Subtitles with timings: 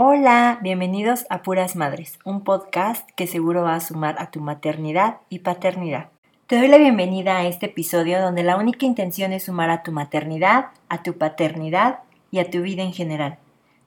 [0.00, 5.16] Hola, bienvenidos a Puras Madres, un podcast que seguro va a sumar a tu maternidad
[5.28, 6.10] y paternidad.
[6.46, 9.90] Te doy la bienvenida a este episodio donde la única intención es sumar a tu
[9.90, 11.98] maternidad, a tu paternidad
[12.30, 13.38] y a tu vida en general.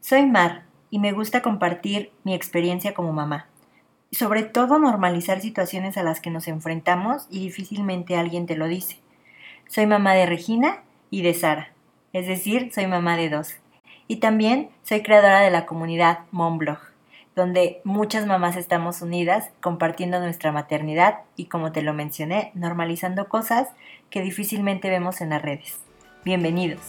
[0.01, 3.47] Soy Mar y me gusta compartir mi experiencia como mamá.
[4.11, 8.97] Sobre todo normalizar situaciones a las que nos enfrentamos y difícilmente alguien te lo dice.
[9.69, 11.69] Soy mamá de Regina y de Sara,
[12.11, 13.60] es decir, soy mamá de dos.
[14.11, 16.79] Y también soy creadora de la comunidad Momblog,
[17.33, 23.69] donde muchas mamás estamos unidas compartiendo nuestra maternidad y, como te lo mencioné, normalizando cosas
[24.09, 25.79] que difícilmente vemos en las redes.
[26.25, 26.81] Bienvenidos.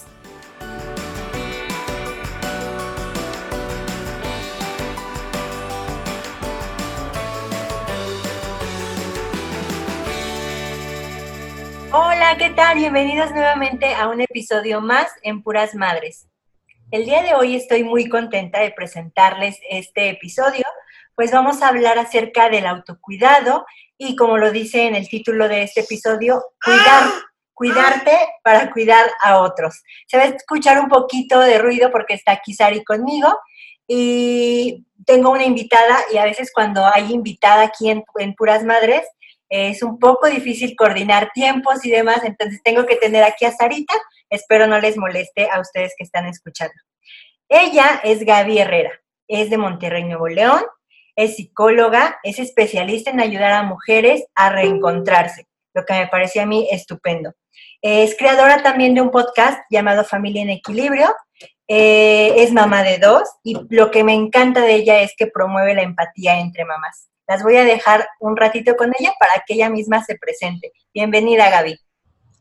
[11.92, 12.78] Hola, ¿qué tal?
[12.78, 16.26] Bienvenidos nuevamente a un episodio más en Puras Madres.
[16.92, 20.62] El día de hoy estoy muy contenta de presentarles este episodio,
[21.14, 23.64] pues vamos a hablar acerca del autocuidado
[23.96, 27.10] y como lo dice en el título de este episodio, cuidar,
[27.54, 28.12] cuidarte
[28.44, 29.82] para cuidar a otros.
[30.06, 33.38] Se va a escuchar un poquito de ruido porque está aquí Sari conmigo
[33.88, 39.06] y tengo una invitada y a veces cuando hay invitada aquí en, en Puras Madres,
[39.54, 43.94] es un poco difícil coordinar tiempos y demás, entonces tengo que tener aquí a Sarita
[44.32, 46.72] Espero no les moleste a ustedes que están escuchando.
[47.50, 48.92] Ella es Gaby Herrera,
[49.28, 50.62] es de Monterrey, Nuevo León,
[51.14, 56.46] es psicóloga, es especialista en ayudar a mujeres a reencontrarse, lo que me parece a
[56.46, 57.34] mí estupendo.
[57.82, 61.14] Es creadora también de un podcast llamado Familia en Equilibrio,
[61.68, 65.74] eh, es mamá de dos y lo que me encanta de ella es que promueve
[65.74, 67.11] la empatía entre mamás.
[67.32, 70.70] Las voy a dejar un ratito con ella para que ella misma se presente.
[70.92, 71.78] Bienvenida, Gaby.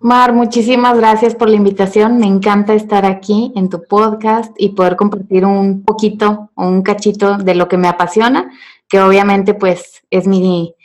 [0.02, 2.17] Mar, muchísimas gracias por la invitación.
[2.17, 7.38] Me encanta estar aquí en tu podcast y poder compartir un poquito o un cachito
[7.38, 8.52] de lo que me apasiona,
[8.89, 10.75] que obviamente pues es mi,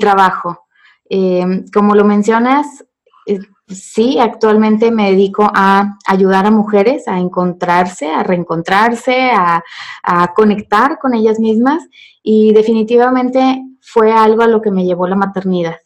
[0.00, 0.64] trabajo.
[1.10, 2.86] Eh, como lo mencionas,
[3.26, 3.40] eh,
[3.70, 9.62] sí, actualmente me dedico a ayudar a mujeres a encontrarse, a reencontrarse, a,
[10.02, 11.88] a conectar con ellas mismas
[12.22, 15.76] y definitivamente fue algo a lo que me llevó la maternidad.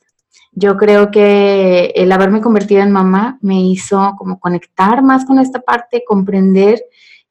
[0.53, 5.61] Yo creo que el haberme convertido en mamá me hizo como conectar más con esta
[5.61, 6.83] parte, comprender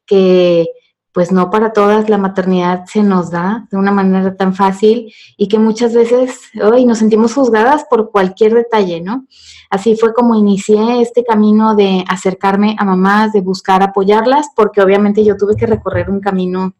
[0.06, 0.68] que
[1.14, 5.48] pues no para todas la maternidad se nos da de una manera tan fácil y
[5.48, 9.28] que muchas veces hoy nos sentimos juzgadas por cualquier detalle, ¿no?
[9.70, 15.24] Así fue como inicié este camino de acercarme a mamás, de buscar apoyarlas, porque obviamente
[15.24, 16.74] yo tuve que recorrer un camino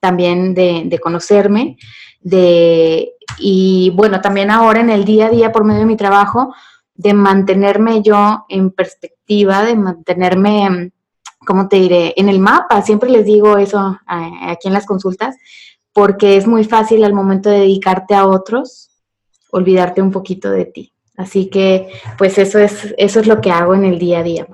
[0.00, 1.76] también de, de conocerme,
[2.20, 6.54] de y bueno, también ahora en el día a día por medio de mi trabajo,
[6.94, 10.92] de mantenerme yo en perspectiva, de mantenerme,
[11.46, 12.82] ¿cómo te diré?, en el mapa.
[12.82, 15.36] Siempre les digo eso aquí en las consultas,
[15.92, 18.90] porque es muy fácil al momento de dedicarte a otros,
[19.50, 20.92] olvidarte un poquito de ti.
[21.16, 24.46] Así que, pues eso es, eso es lo que hago en el día a día.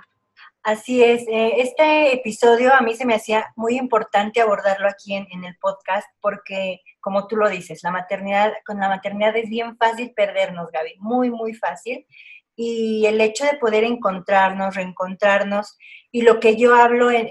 [0.62, 5.26] Así es, eh, este episodio a mí se me hacía muy importante abordarlo aquí en,
[5.32, 9.76] en el podcast porque como tú lo dices, la maternidad, con la maternidad es bien
[9.76, 12.06] fácil perdernos, Gaby, muy, muy fácil.
[12.54, 15.76] Y el hecho de poder encontrarnos, reencontrarnos,
[16.10, 17.28] y lo que yo hablo en,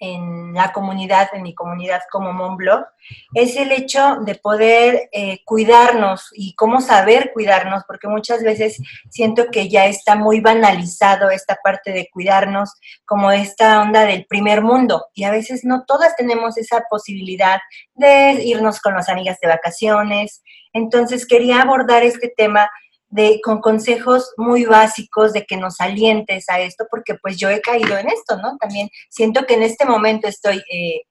[0.00, 2.86] en la comunidad, en mi comunidad como Monblog,
[3.34, 8.78] es el hecho de poder eh, cuidarnos y cómo saber cuidarnos, porque muchas veces
[9.10, 12.72] siento que ya está muy banalizado esta parte de cuidarnos
[13.04, 17.60] como esta onda del primer mundo y a veces no todas tenemos esa posibilidad
[17.94, 20.42] de irnos con las amigas de vacaciones.
[20.72, 22.70] Entonces quería abordar este tema
[23.10, 27.60] de, con consejos muy básicos de que nos alientes a esto, porque pues yo he
[27.60, 28.56] caído en esto, ¿no?
[28.56, 31.02] También siento que en este momento estoy eh,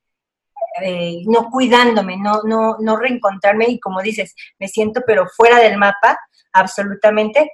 [0.81, 5.77] eh, no cuidándome, no, no, no reencontrarme y como dices, me siento pero fuera del
[5.77, 6.17] mapa,
[6.53, 7.51] absolutamente,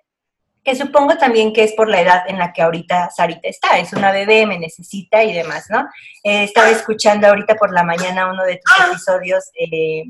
[0.66, 3.94] que supongo también que es por la edad en la que ahorita Sarita está, es
[3.94, 5.88] una bebé, me necesita y demás, ¿no?
[6.24, 10.06] Eh, estaba escuchando ahorita por la mañana uno de tus episodios eh,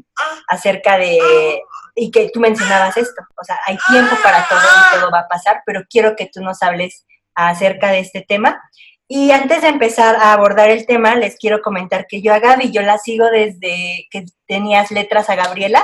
[0.48, 1.62] acerca de,
[1.94, 5.28] y que tú mencionabas esto, o sea, hay tiempo para todo y todo va a
[5.28, 8.62] pasar, pero quiero que tú nos hables acerca de este tema.
[9.08, 12.72] Y antes de empezar a abordar el tema, les quiero comentar que yo a Gaby,
[12.72, 15.84] yo la sigo desde que tenías letras a Gabriela,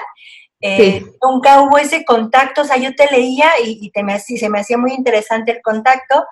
[0.62, 4.60] eh, nunca hubo ese contacto, o sea, yo te leía y, te me, se me
[4.60, 6.25] hacía muy interesante el contacto.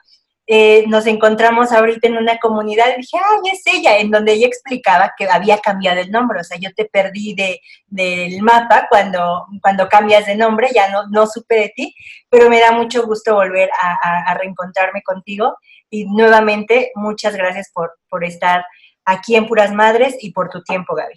[0.51, 4.47] Eh, nos encontramos ahorita en una comunidad y dije, ay, es ella, en donde ella
[4.47, 9.45] explicaba que había cambiado el nombre, o sea, yo te perdí de, del mapa cuando,
[9.61, 11.95] cuando cambias de nombre, ya no, no supe de ti,
[12.29, 15.55] pero me da mucho gusto volver a, reencontrarme contigo
[15.87, 18.65] y nuevamente muchas gracias por, por estar
[19.05, 21.13] aquí en Puras Madres y por tu tiempo, Gaby.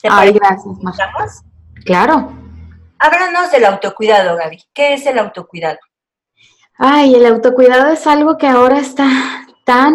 [0.00, 1.44] ¿Te Ay, gracias.
[1.84, 2.32] Claro.
[2.98, 4.62] Háblanos del autocuidado, Gaby.
[4.72, 5.78] ¿Qué es el autocuidado?
[6.78, 9.08] Ay, el autocuidado es algo que ahora está
[9.64, 9.94] tan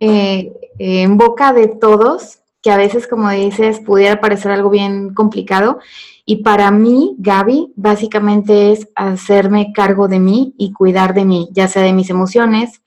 [0.00, 5.78] eh, en boca de todos que a veces, como dices, pudiera parecer algo bien complicado.
[6.24, 11.68] Y para mí, Gaby, básicamente es hacerme cargo de mí y cuidar de mí, ya
[11.68, 12.82] sea de mis emociones,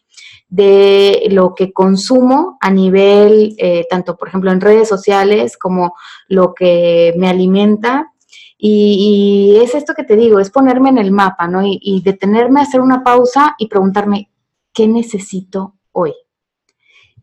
[0.49, 5.93] de lo que consumo a nivel, eh, tanto por ejemplo en redes sociales como
[6.27, 8.11] lo que me alimenta.
[8.61, 11.61] Y, es esto que te digo, es ponerme en el mapa, ¿no?
[11.63, 14.29] Y, detenerme a hacer una pausa y preguntarme,
[14.73, 16.13] ¿qué necesito hoy?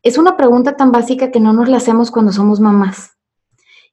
[0.02, 3.16] Es una pregunta tan básica que no nos la hacemos cuando somos mamás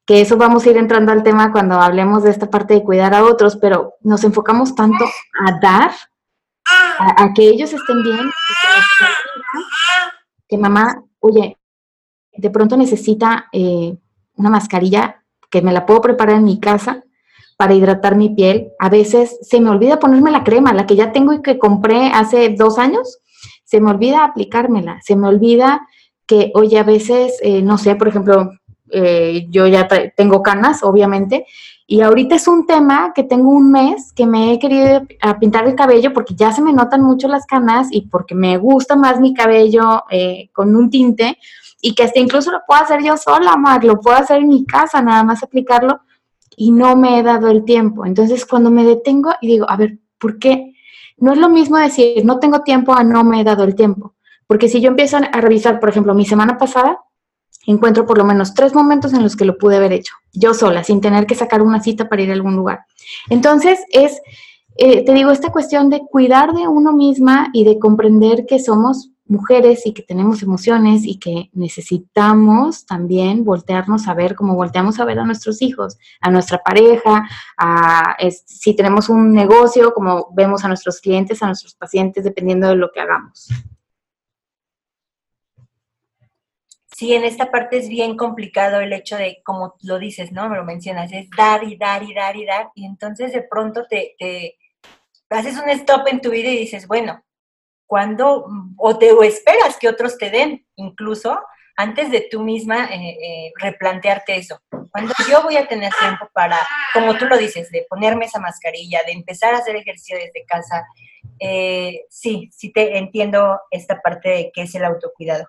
[0.06, 3.14] que eso vamos a ir entrando al tema cuando hablemos de esta parte de cuidar
[3.14, 5.92] a otros, pero nos enfocamos tanto a dar,
[7.00, 8.30] a, que ellos estén bien,
[10.48, 11.58] que, mamá, oye,
[12.34, 13.98] de pronto necesita eh,
[14.36, 17.04] una mascarilla que me la puedo preparar en mi casa
[17.64, 18.74] para hidratar mi piel.
[18.78, 22.08] A veces se me olvida ponerme la crema, la que ya tengo y que compré
[22.08, 23.20] hace dos años,
[23.64, 25.88] se me olvida aplicármela, se me olvida
[26.26, 28.52] que, oye, a veces, eh, no sé, por ejemplo,
[28.92, 31.46] eh, yo ya tengo canas, obviamente,
[31.88, 35.04] y ahorita es un tema que tengo un mes que me he querido
[35.40, 38.98] pintar el cabello porque ya se me notan mucho las canas y porque me gusta
[38.98, 41.38] más mi cabello eh, con un tinte
[41.82, 44.66] y que hasta incluso lo puedo hacer yo sola, Mar, lo puedo hacer en mi
[44.66, 46.02] casa, nada más aplicarlo
[46.58, 48.06] y no me he dado el tiempo.
[48.06, 50.74] Entonces cuando me detengo y digo, a ver, ¿por qué?
[51.18, 54.16] No es lo mismo decir, no tengo tiempo a no me he dado el tiempo.
[54.48, 57.00] Porque si yo empiezo a revisar, por ejemplo, mi semana pasada,
[57.66, 60.84] encuentro por lo menos tres momentos en los que lo pude haber hecho, yo sola,
[60.84, 62.82] sin tener que sacar una cita para ir a algún lugar.
[63.30, 64.22] Entonces, es,
[64.76, 69.13] eh, te digo, esta cuestión de cuidar de uno misma y de comprender que somos
[69.26, 75.06] mujeres y que tenemos emociones y que necesitamos también voltearnos a ver como volteamos a
[75.06, 77.28] ver a nuestros hijos, a nuestra pareja,
[77.58, 78.16] a
[78.46, 82.92] si tenemos un negocio, como vemos a nuestros clientes, a nuestros pacientes, dependiendo de lo
[82.92, 83.50] que hagamos.
[87.04, 90.50] sí, en esta parte es bien complicado el hecho de, como lo dices, ¿no?
[90.50, 93.86] Me lo mencionas, es dar y dar y dar y dar, y entonces de pronto
[93.88, 94.16] te,
[95.30, 97.24] haces un stop en tu vida y dices, bueno,
[97.88, 98.46] ¿cuándo?
[98.78, 101.40] O te o esperas que otros te den, incluso
[101.76, 104.62] antes de tú misma eh, eh, replantearte eso.
[104.92, 106.60] Cuando yo voy a tener tiempo para,
[106.94, 110.86] como tú lo dices, de ponerme esa mascarilla, de empezar a hacer ejercicio desde casa,
[111.40, 115.48] eh, sí, sí te entiendo esta parte de que es el autocuidado.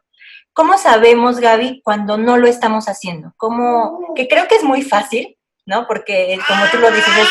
[0.53, 3.33] ¿Cómo sabemos, Gaby, cuando no lo estamos haciendo?
[3.37, 4.15] ¿Cómo?
[4.15, 5.87] Que creo que es muy fácil, ¿no?
[5.87, 7.29] Porque eh, como tú lo dices,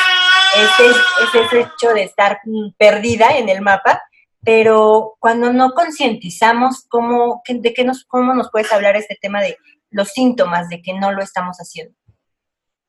[0.58, 0.96] es,
[1.34, 2.40] ese hecho de estar
[2.78, 4.02] perdida en el mapa,
[4.44, 9.58] pero cuando no concientizamos, ¿cómo, de qué nos, ¿cómo nos puedes hablar este tema de
[9.90, 11.96] los síntomas de que no lo estamos haciendo?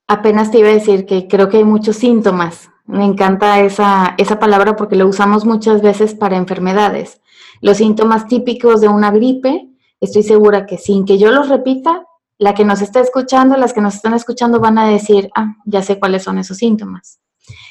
[0.06, 2.70] Apenas te iba a decir que creo que hay muchos síntomas.
[2.86, 7.22] Me encanta esa, esa palabra porque lo usamos muchas veces para enfermedades.
[7.60, 12.04] Los síntomas típicos de una gripe estoy segura que sin que yo los repita,
[12.38, 15.82] la que nos está escuchando, las que nos están escuchando van a decir, ah, ya
[15.82, 17.20] sé cuáles son esos síntomas.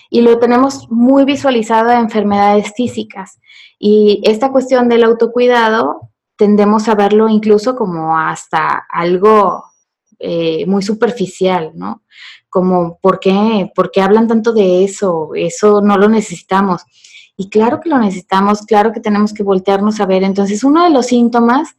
[0.10, 3.40] Y lo tenemos muy visualizado en enfermedades físicas.
[3.86, 9.66] Y esta cuestión del autocuidado tendemos a verlo incluso como hasta algo
[10.20, 12.04] eh, muy superficial, ¿no?
[12.48, 13.70] Como, ¿por qué?
[13.76, 15.32] ¿por qué hablan tanto de eso?
[15.36, 16.84] Eso no lo necesitamos.
[17.36, 20.24] Y claro que lo necesitamos, claro que tenemos que voltearnos a ver.
[20.24, 21.76] Entonces, uno de los síntomas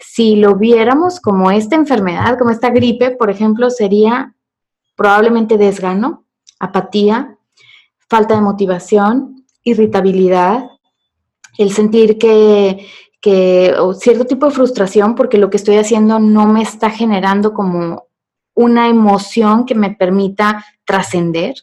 [0.00, 4.34] si lo viéramos como esta enfermedad, como esta gripe, por ejemplo, sería
[4.96, 6.24] probablemente desgano,
[6.58, 7.36] apatía,
[8.08, 10.69] falta de motivación, irritabilidad,
[11.58, 12.86] el sentir que,
[13.98, 18.04] cierto tipo de frustración porque lo que estoy haciendo no me está generando como
[18.54, 21.54] una emoción que me permita trascender.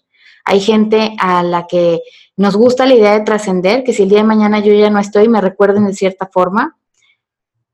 [0.46, 2.02] Hay gente a la que
[2.38, 5.00] nos gusta la idea de trascender, que si el día de mañana yo ya no
[5.00, 6.78] estoy, me recuerden de cierta forma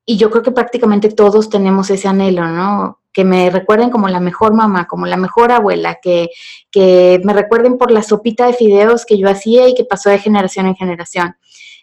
[0.06, 3.00] y yo creo que prácticamente todos tenemos ese anhelo, ¿no?
[3.14, 6.30] Que me recuerden como la mejor mamá, como la mejor abuela, que,
[6.72, 10.20] que me recuerden por la sopita de fideos que yo hacía y que pasó de
[10.20, 11.36] generación en generación.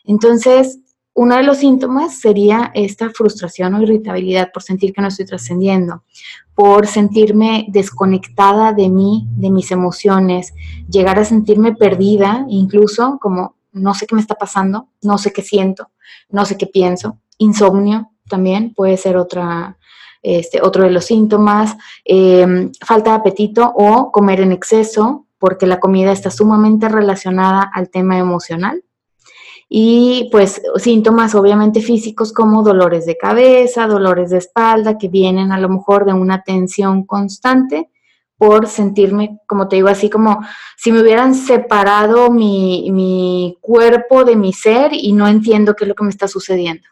[0.04, 0.78] Entonces,
[1.14, 6.04] uno de los síntomas sería esta frustración o irritabilidad por sentir que no estoy trascendiendo,
[6.54, 10.54] por sentirme desconectada de mí, de mis emociones,
[10.88, 15.42] llegar a sentirme perdida, incluso como no sé qué me está pasando, no sé qué
[15.42, 15.90] siento,
[16.30, 19.76] no sé qué pienso, insomnio también puede ser otra,
[20.22, 25.80] este, otro de los síntomas, em, falta de apetito o comer en exceso, porque la
[25.80, 28.82] comida está sumamente relacionada al tema emocional.
[29.72, 35.60] Y pues síntomas obviamente físicos como dolores de cabeza, dolores de espalda que vienen a
[35.60, 37.88] lo mejor de una tensión constante
[38.36, 40.40] por sentirme, como te digo, así como
[40.76, 45.88] si me hubieran separado mi, mi cuerpo de mi ser y no entiendo qué es
[45.88, 46.88] lo que me está sucediendo.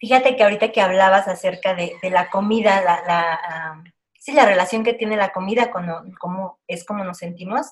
[0.00, 3.84] Fíjate que ahorita que hablabas acerca de, la comida, la, la,
[4.18, 5.86] sí, la relación que tiene la comida con
[6.18, 7.68] cómo es como nos sentimos,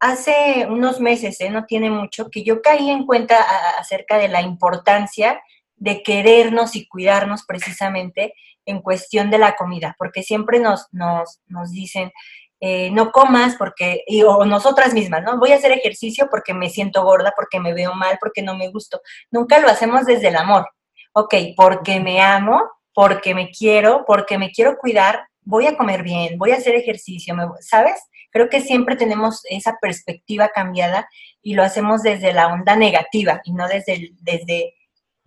[0.00, 1.50] hace unos meses, ¿eh?
[1.50, 3.36] no tiene mucho, que yo caí en cuenta
[3.78, 5.40] acerca de la importancia
[5.76, 8.34] de querernos y cuidarnos precisamente
[8.66, 12.12] en cuestión de la comida, porque siempre nos, nos, nos dicen,
[12.60, 15.38] eh, no comas porque, o nosotras mismas, ¿no?
[15.38, 18.68] Voy a hacer ejercicio porque me siento gorda, porque me veo mal, porque no me
[18.68, 19.00] gusto.
[19.30, 20.68] Nunca lo hacemos desde el amor.
[21.14, 26.38] Ok, porque me amo, porque me quiero, porque me quiero cuidar, voy a comer bien,
[26.38, 27.98] voy a hacer ejercicio, ¿sabes?
[28.30, 31.08] Creo que siempre tenemos esa perspectiva cambiada
[31.42, 34.74] y lo hacemos desde la onda negativa y no desde, desde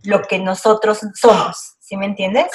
[0.04, 2.48] lo que nosotros somos, ¿sí me entiendes?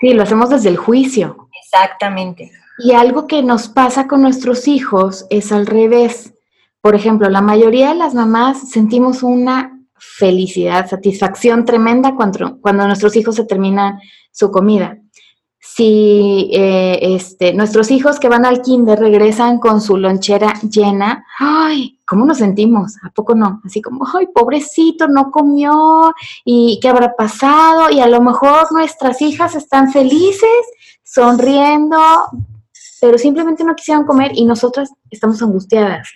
[0.00, 1.48] Sí, lo hacemos desde el juicio.
[1.64, 2.50] Exactamente.
[2.78, 6.34] Y algo que nos pasa con nuestros hijos es al revés.
[6.80, 13.16] Por ejemplo, la mayoría de las mamás sentimos una felicidad, satisfacción tremenda cuando, cuando nuestros
[13.16, 14.00] hijos se terminan
[14.32, 14.98] su comida
[15.66, 21.98] si eh, este, nuestros hijos que van al kinder regresan con su lonchera llena, ay,
[22.06, 22.96] ¿cómo nos sentimos?
[23.02, 23.62] ¿A poco no?
[23.64, 26.12] Así como, ay, pobrecito, no comió,
[26.44, 30.50] y qué habrá pasado, y a lo mejor nuestras hijas están felices,
[31.02, 31.98] sonriendo,
[33.00, 36.08] pero simplemente no quisieron comer y nosotras estamos angustiadas.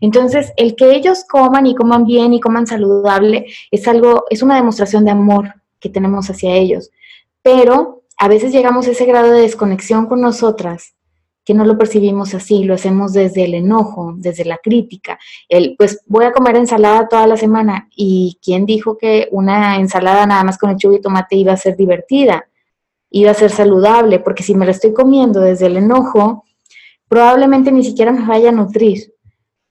[0.00, 4.56] Entonces, el que ellos coman y coman bien y coman saludable es algo, es una
[4.56, 6.90] demostración de amor que tenemos hacia ellos.
[7.42, 10.94] Pero a veces llegamos a ese grado de desconexión con nosotras
[11.48, 15.18] que no lo percibimos así, lo hacemos desde el enojo, desde la crítica.
[15.48, 17.88] El, pues voy a comer ensalada toda la semana.
[17.96, 21.74] ¿Y quién dijo que una ensalada nada más con lechuga y tomate iba a ser
[21.74, 22.46] divertida?
[23.08, 26.44] Iba a ser saludable, porque si me la estoy comiendo desde el enojo,
[27.08, 29.14] probablemente ni siquiera me vaya a nutrir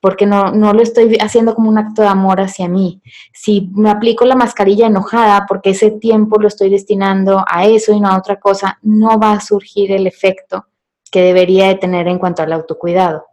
[0.08, 3.02] porque no, no lo estoy haciendo como un acto de amor hacia mí.
[3.34, 8.00] Si me aplico la mascarilla enojada porque ese tiempo lo estoy destinando a eso y
[8.00, 10.68] no a otra cosa, no va a surgir el efecto
[11.12, 13.26] que debería de tener en cuanto al autocuidado.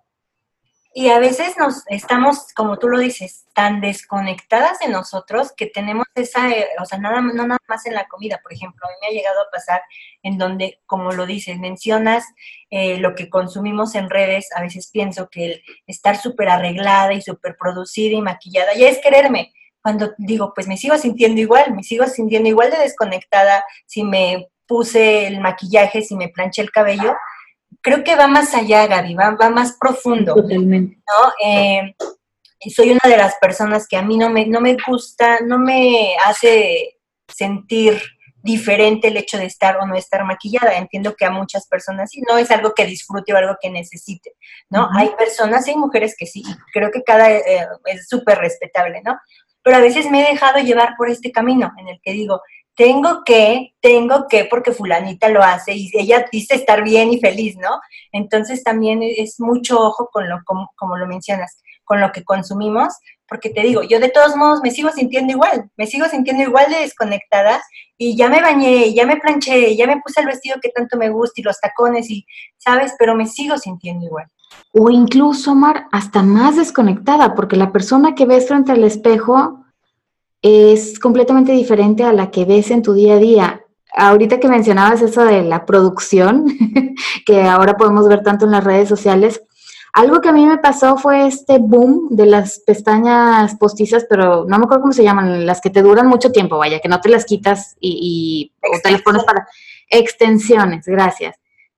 [0.97, 6.07] Y a veces nos estamos, como tú lo dices, tan desconectadas de nosotros que tenemos
[6.15, 8.95] esa, eh, o sea, nada, no nada más en la comida, por ejemplo, a mí
[9.01, 9.83] me ha llegado a pasar
[10.23, 12.25] en donde, como lo dices, mencionas
[12.71, 17.23] eh, lo que consumimos en redes, a veces pienso que el estar súper arreglada y
[17.23, 19.53] súper producida y maquillada ya es quererme.
[19.83, 24.49] Cuando digo, pues me sigo sintiendo igual, me sigo sintiendo igual de desconectada si me
[24.69, 27.17] puse el maquillaje, si me planché el cabello,
[27.85, 30.35] creo que va más allá, Gaby, va, más profundo.
[30.35, 30.97] Totalmente.
[30.97, 31.33] ¿no?
[31.47, 31.95] Eh,
[32.75, 36.17] soy una de las personas que a mí no me, no me gusta, no me
[36.25, 36.99] hace
[37.29, 38.01] sentir
[38.43, 40.79] diferente el hecho de estar o no estar maquillada.
[40.79, 44.33] Entiendo que a muchas personas sí, no es algo que disfrute o algo que necesite,
[44.71, 44.89] ¿no?
[44.97, 49.19] Hay personas, hay mujeres que sí, y creo que cada eh, es súper respetable, ¿no?
[49.63, 52.41] Pero a veces me he dejado llevar por este camino en el que digo,
[52.77, 57.57] tengo que, tengo que, porque fulanita lo hace y ella dice estar bien y feliz,
[57.57, 57.81] ¿no?
[58.13, 62.95] Entonces también es mucho ojo con lo, como, como lo mencionas, con lo que consumimos,
[63.29, 66.71] porque te digo, yo de todos modos me sigo sintiendo igual, me sigo sintiendo igual
[66.71, 67.63] de desconectada
[67.97, 71.11] y ya me bañé, ya me planché, ya me puse el vestido que tanto me
[71.11, 72.27] gusta y los tacones y,
[72.59, 72.95] ¿sabes?
[72.99, 74.27] Pero me sigo sintiendo igual.
[74.73, 79.64] O incluso, Mar, hasta más desconectada, porque la persona que ves frente al espejo
[80.45, 83.65] es completamente diferente a la que ves en tu día a día.
[83.97, 86.45] Ahorita que mencionabas eso de la producción,
[87.27, 89.41] que ahora podemos ver tanto en las redes sociales,
[89.95, 94.59] algo que a mí me pasó fue este boom de las pestañas postizas, pero no
[94.59, 97.09] me acuerdo cómo se llaman, las que te duran mucho tiempo, vaya, que no te
[97.09, 99.49] las quitas y, o te las pones para
[99.89, 101.37] extensiones, gracias.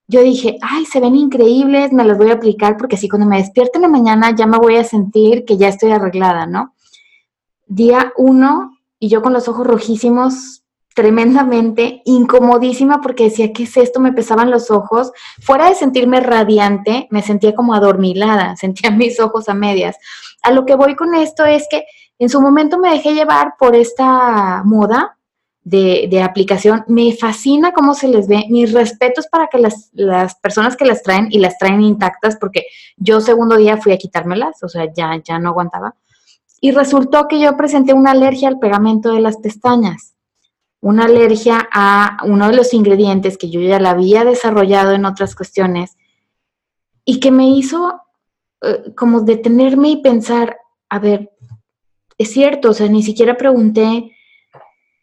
[0.08, 3.38] Yo dije, ay, se ven increíbles, me las voy a aplicar porque así cuando me
[3.38, 6.72] despierte en la mañana ya me voy a sentir que ya estoy arreglada, ¿no?
[7.66, 10.62] Día uno y yo con los ojos rojísimos,
[10.96, 14.00] tremendamente incomodísima porque decía, ¿qué es esto?
[14.00, 15.12] Me pesaban los ojos.
[15.42, 19.96] Fuera de sentirme radiante, me sentía como adormilada, sentía mis ojos a medias.
[20.42, 21.84] A lo que voy con esto es que
[22.18, 25.18] en su momento me dejé llevar por esta moda
[25.62, 26.82] de, aplicación.
[26.86, 28.46] Me fascina cómo se les ve.
[28.48, 32.64] Mis respetos para que las, las, personas que las traen y las traen intactas, porque
[32.96, 35.94] yo segundo día fui a quitármelas, o sea, ya, ya no aguantaba
[36.60, 40.14] y resultó que yo presenté una alergia al pegamento de las pestañas,
[40.80, 45.34] una alergia a uno de los ingredientes que yo ya la había desarrollado en otras
[45.34, 45.96] cuestiones
[47.04, 48.00] y que me hizo
[48.62, 50.58] eh, como detenerme y pensar,
[50.88, 51.30] a ver,
[52.18, 54.12] es cierto, o sea, ni siquiera pregunté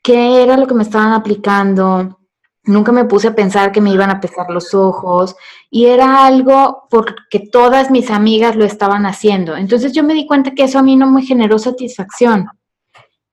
[0.02, 2.20] qué era lo que me estaban aplicando,
[2.66, 5.36] nunca me puse a pensar que me iban a pesar los ojos
[5.70, 9.56] y era algo porque todas mis amigas lo estaban haciendo.
[9.56, 12.48] Entonces yo me di cuenta que eso a mí no me generó satisfacción.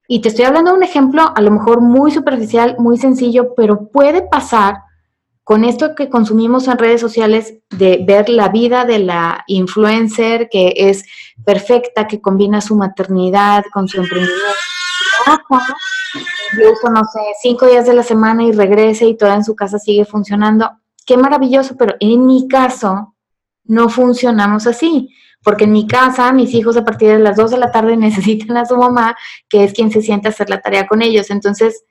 [0.08, 3.88] Y te estoy hablando de un ejemplo a lo mejor muy superficial, muy sencillo, pero
[3.90, 4.78] puede pasar
[5.44, 10.74] con esto que consumimos en redes sociales de ver la vida de la influencer que
[10.76, 11.04] es
[11.44, 14.44] perfecta, que combina su maternidad con su emprendimiento
[16.58, 19.54] yo uso, no sé, cinco días de la semana y regrese y toda en su
[19.54, 20.70] casa sigue funcionando.
[21.06, 23.14] Qué maravilloso, pero en mi caso
[23.64, 25.08] no funcionamos así,
[25.42, 28.56] porque en mi casa mis hijos a partir de las dos de la tarde necesitan
[28.56, 29.16] a su mamá,
[29.48, 31.30] que es quien se siente a hacer la tarea con ellos.
[31.30, 31.84] Entonces,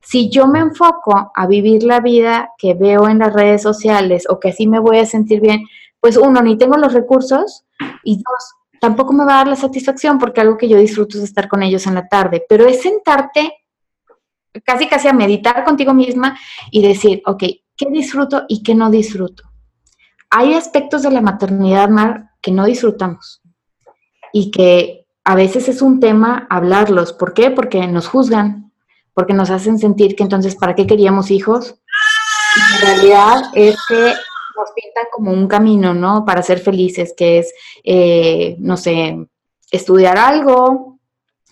[0.00, 4.38] si yo me enfoco a vivir la vida que veo en las redes sociales o
[4.38, 5.64] que así me voy a sentir bien,
[6.00, 7.64] pues uno, ni tengo los recursos
[8.04, 8.54] y dos,
[8.86, 11.60] tampoco me va a dar la satisfacción porque algo que yo disfruto es estar con
[11.60, 13.52] ellos en la tarde, pero es sentarte
[14.64, 16.38] casi casi a meditar contigo misma
[16.70, 17.42] y decir, ok,
[17.76, 19.42] ¿qué disfruto y qué no disfruto?
[20.30, 23.42] Hay aspectos de la maternidad, Mar, que no disfrutamos
[24.32, 27.12] y que a veces es un tema hablarlos.
[27.12, 27.50] ¿Por qué?
[27.50, 28.72] Porque nos juzgan,
[29.14, 31.74] porque nos hacen sentir que entonces, ¿para qué queríamos hijos?
[32.56, 34.12] Y en realidad es que
[34.56, 36.24] nos pintan como un camino, ¿no?
[36.24, 37.52] Para ser felices, que es,
[37.84, 39.26] eh, no sé,
[39.70, 40.98] estudiar algo,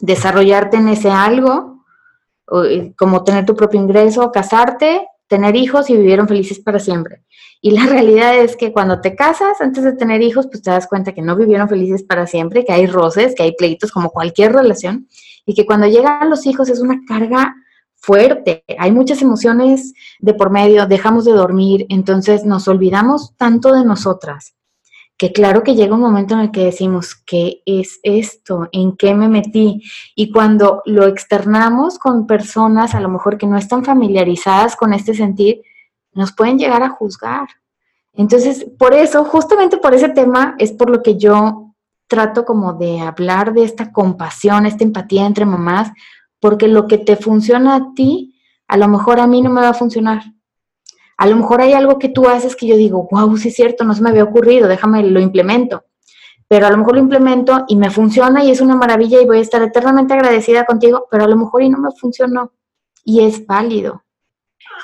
[0.00, 1.84] desarrollarte en ese algo,
[2.64, 7.22] eh, como tener tu propio ingreso, casarte, tener hijos y vivieron felices para siempre.
[7.60, 10.86] Y la realidad es que cuando te casas, antes de tener hijos, pues te das
[10.86, 14.52] cuenta que no vivieron felices para siempre, que hay roces, que hay pleitos como cualquier
[14.52, 15.08] relación,
[15.46, 17.54] y que cuando llegan los hijos es una carga
[18.04, 23.84] fuerte, hay muchas emociones de por medio, dejamos de dormir, entonces nos olvidamos tanto de
[23.84, 24.54] nosotras,
[25.16, 28.68] que claro que llega un momento en el que decimos, ¿qué es esto?
[28.72, 29.82] ¿En qué me metí?
[30.14, 35.14] Y cuando lo externamos con personas a lo mejor que no están familiarizadas con este
[35.14, 35.62] sentir,
[36.12, 37.48] nos pueden llegar a juzgar.
[38.12, 41.74] Entonces, por eso, justamente por ese tema, es por lo que yo
[42.06, 45.90] trato como de hablar de esta compasión, esta empatía entre mamás,
[46.44, 49.70] porque lo que te funciona a ti, a lo mejor a mí no me va
[49.70, 50.24] a funcionar.
[51.16, 53.82] A lo mejor hay algo que tú haces que yo digo, wow, sí es cierto,
[53.82, 55.86] no se me había ocurrido, déjame lo implemento.
[56.46, 59.38] Pero a lo mejor lo implemento y me funciona y es una maravilla y voy
[59.38, 62.52] a estar eternamente agradecida contigo, pero a lo mejor y no me funcionó.
[63.04, 64.04] Y es válido.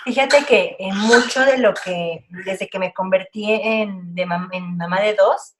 [0.04, 5.12] Fíjate que en mucho de lo que, desde que me convertí en, en mamá de
[5.12, 5.56] dos,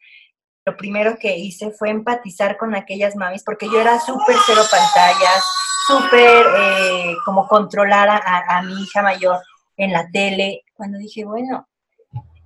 [0.64, 5.44] lo primero que hice fue empatizar con aquellas mamis, porque yo era súper cero pantallas,
[5.86, 9.40] súper eh, como controlar a, mi hija mayor
[9.76, 11.68] en la tele, cuando dije, bueno,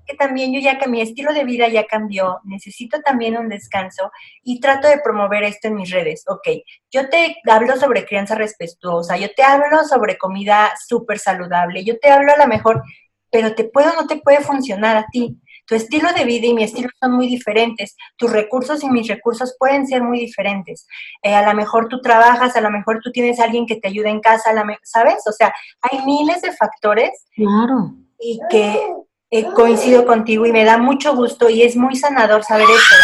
[0.06, 4.10] que también yo ya que mi estilo de vida ya cambió, necesito también un descanso
[4.42, 6.24] y trato de promover esto en mis redes.
[6.28, 6.46] Ok,
[6.90, 12.10] yo te hablo sobre crianza respetuosa, yo te hablo sobre comida súper saludable, yo te
[12.10, 12.82] hablo a lo mejor,
[13.30, 15.38] pero te puedo o no te puede funcionar a ti.
[15.66, 17.96] Tu estilo de vida y mi estilo son muy diferentes.
[18.16, 20.86] Tus recursos y mis recursos pueden ser muy diferentes.
[21.22, 23.88] Eh, a lo mejor tú trabajas, a lo mejor tú tienes a alguien que te
[23.88, 24.50] ayude en casa,
[24.82, 25.22] ¿sabes?
[25.26, 27.26] O sea, hay miles de factores.
[27.34, 27.94] Claro.
[28.18, 28.94] Y que
[29.30, 32.96] eh, coincido contigo y me da mucho gusto y es muy sanador saber eso,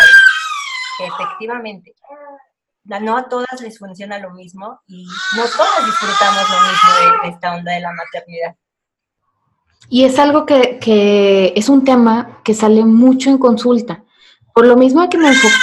[0.98, 1.94] Que efectivamente
[2.98, 7.54] no a todas les funciona lo mismo y no todas disfrutamos lo mismo de esta
[7.54, 8.56] onda de la maternidad.
[9.88, 14.04] Y es algo que, es un tema que sale mucho en consulta.
[14.54, 15.54] Por lo mismo que me enfoco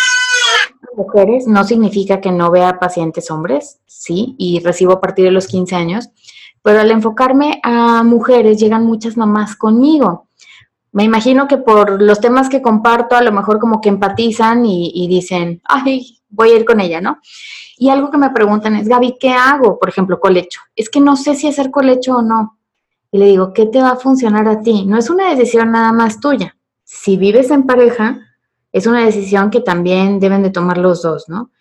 [0.81, 5.31] en mujeres, no significa que no vea pacientes hombres, sí, y recibo a partir de
[5.31, 6.09] los 15 años,
[6.61, 10.27] pero al enfocarme a mujeres llegan muchas mamás conmigo.
[10.91, 14.91] Me imagino que por los temas que comparto, a lo mejor como que empatizan y,
[14.93, 17.19] y dicen, ay, voy a ir con ella, ¿no?
[17.77, 19.77] Y algo que me preguntan es, Gaby, ¿qué hago?
[19.77, 20.61] Por ejemplo, colecho.
[20.75, 22.56] Es que no sé si hacer colecho o no
[23.11, 24.85] y le digo, ¿qué te va a funcionar a ti?
[24.85, 26.57] No es una decisión nada más tuya.
[26.83, 28.19] Si vives en pareja,
[28.71, 31.51] es una decisión que también deben de tomar los dos, ¿no?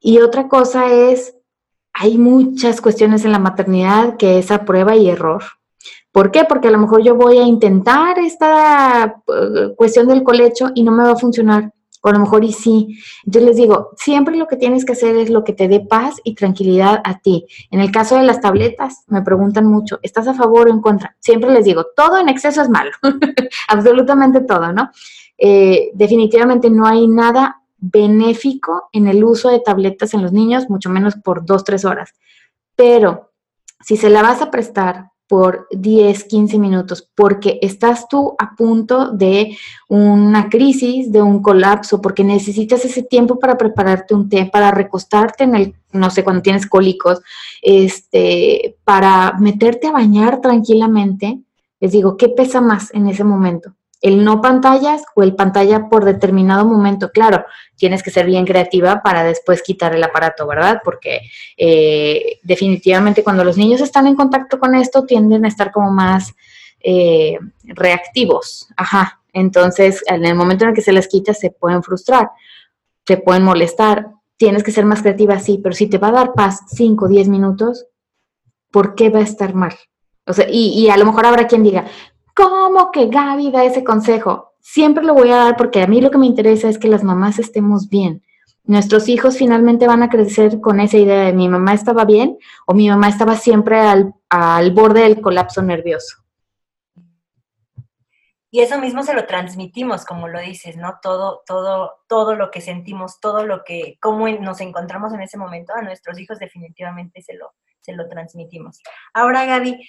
[0.00, 1.36] Y otra cosa es,
[1.92, 5.42] hay muchas cuestiones en la maternidad que es a prueba y error.
[6.12, 6.44] ¿Por qué?
[6.44, 10.92] Porque a lo mejor yo voy a intentar esta eh, cuestión del colecho y no
[10.92, 11.72] me va a funcionar
[12.08, 12.98] a lo mejor y sí.
[13.24, 16.16] Entonces les digo, siempre lo que tienes que hacer es lo que te dé paz
[16.24, 17.46] y tranquilidad a ti.
[17.70, 21.16] En el caso de las tabletas, me preguntan mucho, ¿estás a favor o en contra?
[21.20, 22.90] Siempre les digo, todo en exceso es malo,
[23.68, 24.90] absolutamente todo, ¿no?
[25.36, 30.90] Eh, definitivamente no hay nada benéfico en el uso de tabletas en los niños, mucho
[30.90, 32.14] menos por dos, tres horas.
[32.76, 33.32] Pero
[33.80, 39.10] si se la vas a prestar por 10, 15 minutos, porque estás tú a punto
[39.10, 39.56] de
[39.88, 45.44] una crisis, de un colapso, porque necesitas ese tiempo para prepararte un té, para recostarte
[45.44, 47.20] en el, no sé, cuando tienes cólicos,
[47.62, 51.40] este, para meterte a bañar tranquilamente.
[51.80, 53.74] Les digo, ¿qué pesa más en ese momento?
[54.04, 57.10] El no pantallas o el pantalla por determinado momento.
[57.10, 60.82] Claro, tienes que ser bien creativa para después quitar el aparato, ¿verdad?
[60.84, 61.22] Porque
[61.56, 66.34] eh, definitivamente cuando los niños están en contacto con esto tienden a estar como más
[66.80, 68.68] eh, reactivos.
[68.76, 69.22] Ajá.
[69.32, 72.28] Entonces, en el momento en el que se les quita, se pueden frustrar,
[73.06, 74.10] se pueden molestar.
[74.36, 77.08] Tienes que ser más creativa, sí, pero si te va a dar paz 5 o
[77.08, 77.86] 10 minutos,
[78.70, 79.74] ¿por qué va a estar mal?
[80.26, 81.86] O sea, y, y, a lo mejor habrá quien diga,
[82.34, 84.54] ¿Cómo que Gaby da ese consejo?
[84.60, 87.04] Siempre lo voy a dar porque a mí lo que me interesa es que las
[87.04, 88.24] mamás estemos bien.
[88.64, 92.74] Nuestros hijos finalmente van a crecer con esa idea de mi mamá estaba bien o
[92.74, 96.24] mi mamá estaba siempre al, al borde del colapso nervioso.
[98.50, 100.98] Y eso mismo se lo transmitimos, como lo dices, ¿no?
[101.02, 105.74] Todo, todo, todo lo que sentimos, todo lo que, cómo nos encontramos en ese momento,
[105.74, 108.80] a nuestros hijos definitivamente se lo, se lo transmitimos.
[109.12, 109.84] Ahora, Gaby,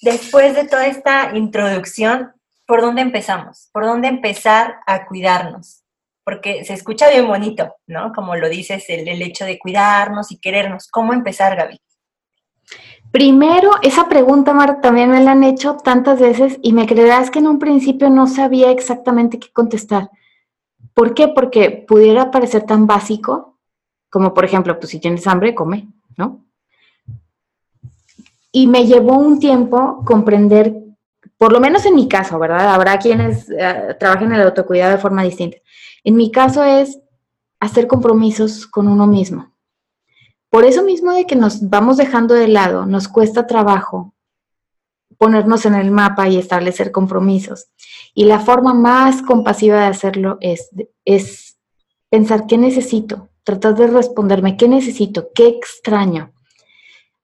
[0.00, 2.32] después de toda esta introducción,
[2.66, 3.68] ¿por dónde empezamos?
[3.72, 5.82] ¿Por dónde empezar a cuidarnos?
[6.24, 8.12] Porque se escucha bien bonito, ¿no?
[8.12, 10.88] Como lo dices, el, hecho de cuidarnos y querernos.
[10.88, 11.80] ¿Cómo empezar, Gaby?
[13.10, 17.38] Primero, esa pregunta, Marta, también me la han hecho tantas veces y me creerás que
[17.38, 20.10] en un principio no sabía exactamente qué contestar.
[20.92, 21.28] ¿Por qué?
[21.28, 23.58] Porque pudiera parecer tan básico
[24.10, 26.44] como, por ejemplo, pues si tienes hambre, come, ¿no?
[28.58, 30.74] Y me llevó un tiempo comprender,
[31.36, 32.74] por lo menos en mi caso, ¿verdad?
[32.74, 35.58] Habrá quienes eh, trabajen en el autocuidado de forma distinta.
[36.02, 36.98] En mi caso es
[37.60, 39.52] hacer compromisos con uno mismo.
[40.50, 44.12] Por eso mismo de que nos vamos dejando de lado, nos cuesta trabajo
[45.18, 47.68] ponernos en el mapa y establecer compromisos.
[48.12, 50.70] Y la forma más compasiva de hacerlo es,
[51.04, 51.60] es
[52.10, 56.32] pensar qué necesito, tratar de responderme qué necesito, qué extraño.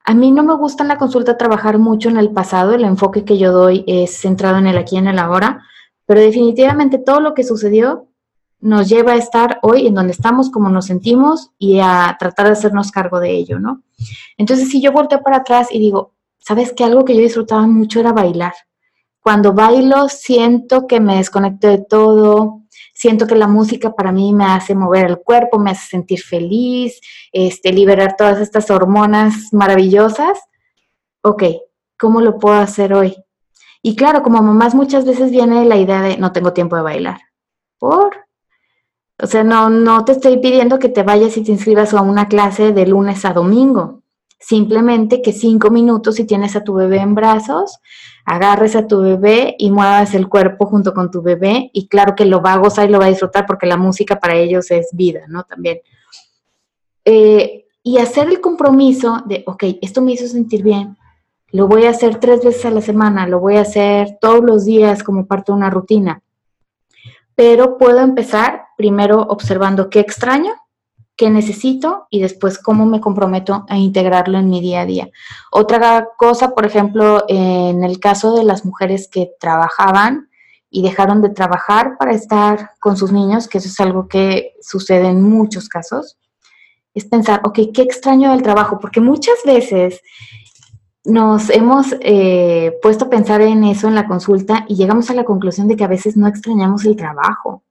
[0.04, 3.24] A mí no me gusta en la consulta trabajar mucho en el pasado, el enfoque
[3.24, 5.62] que yo doy es centrado en el aquí y en el ahora,
[6.04, 8.08] pero definitivamente todo lo que sucedió
[8.60, 12.52] nos lleva a estar hoy en donde estamos, como nos sentimos y a tratar de
[12.52, 13.82] hacernos cargo de ello, ¿no?
[14.36, 16.84] Entonces, si yo volteo para atrás y digo, ¿sabes qué?
[16.84, 18.54] Algo que yo disfrutaba mucho era bailar.
[19.20, 22.63] Cuando bailo siento que me desconecto de todo,
[22.94, 27.00] siento que la música para mí me hace mover el cuerpo, me hace sentir feliz,
[27.32, 30.38] este, liberar todas estas hormonas maravillosas.
[31.22, 31.42] Ok,
[31.98, 33.16] ¿cómo lo puedo hacer hoy?
[33.82, 37.20] Y claro, como mamás muchas veces viene la idea de no tengo tiempo de bailar.
[37.78, 38.24] ¿Por?
[39.20, 42.28] O sea, no, no te estoy pidiendo que te vayas y te inscribas a una
[42.28, 44.03] clase de lunes a domingo.
[44.38, 47.78] Simplemente que cinco minutos si tienes a tu bebé en brazos,
[48.24, 52.24] agarres a tu bebé y muevas el cuerpo junto con tu bebé y claro que
[52.24, 54.88] lo va a gozar y lo va a disfrutar porque la música para ellos es
[54.92, 55.44] vida, ¿no?
[55.44, 55.80] También.
[57.04, 60.96] Eh, y hacer el compromiso de, ok, esto me hizo sentir bien,
[61.52, 64.64] lo voy a hacer tres veces a la semana, lo voy a hacer todos los
[64.64, 66.22] días como parte de una rutina,
[67.34, 70.52] pero puedo empezar primero observando qué extraño
[71.16, 75.10] qué necesito y después cómo me comprometo a integrarlo en mi día a día.
[75.50, 80.28] Otra cosa, por ejemplo, en el caso de las mujeres que trabajaban
[80.70, 85.08] y dejaron de trabajar para estar con sus niños, que eso es algo que sucede
[85.08, 86.18] en muchos casos,
[86.94, 88.78] es pensar, ok, ¿qué extraño del trabajo?
[88.80, 90.00] Porque muchas veces
[91.04, 95.24] nos hemos eh, puesto a pensar en eso en la consulta y llegamos a la
[95.24, 97.62] conclusión de que a veces no extrañamos el trabajo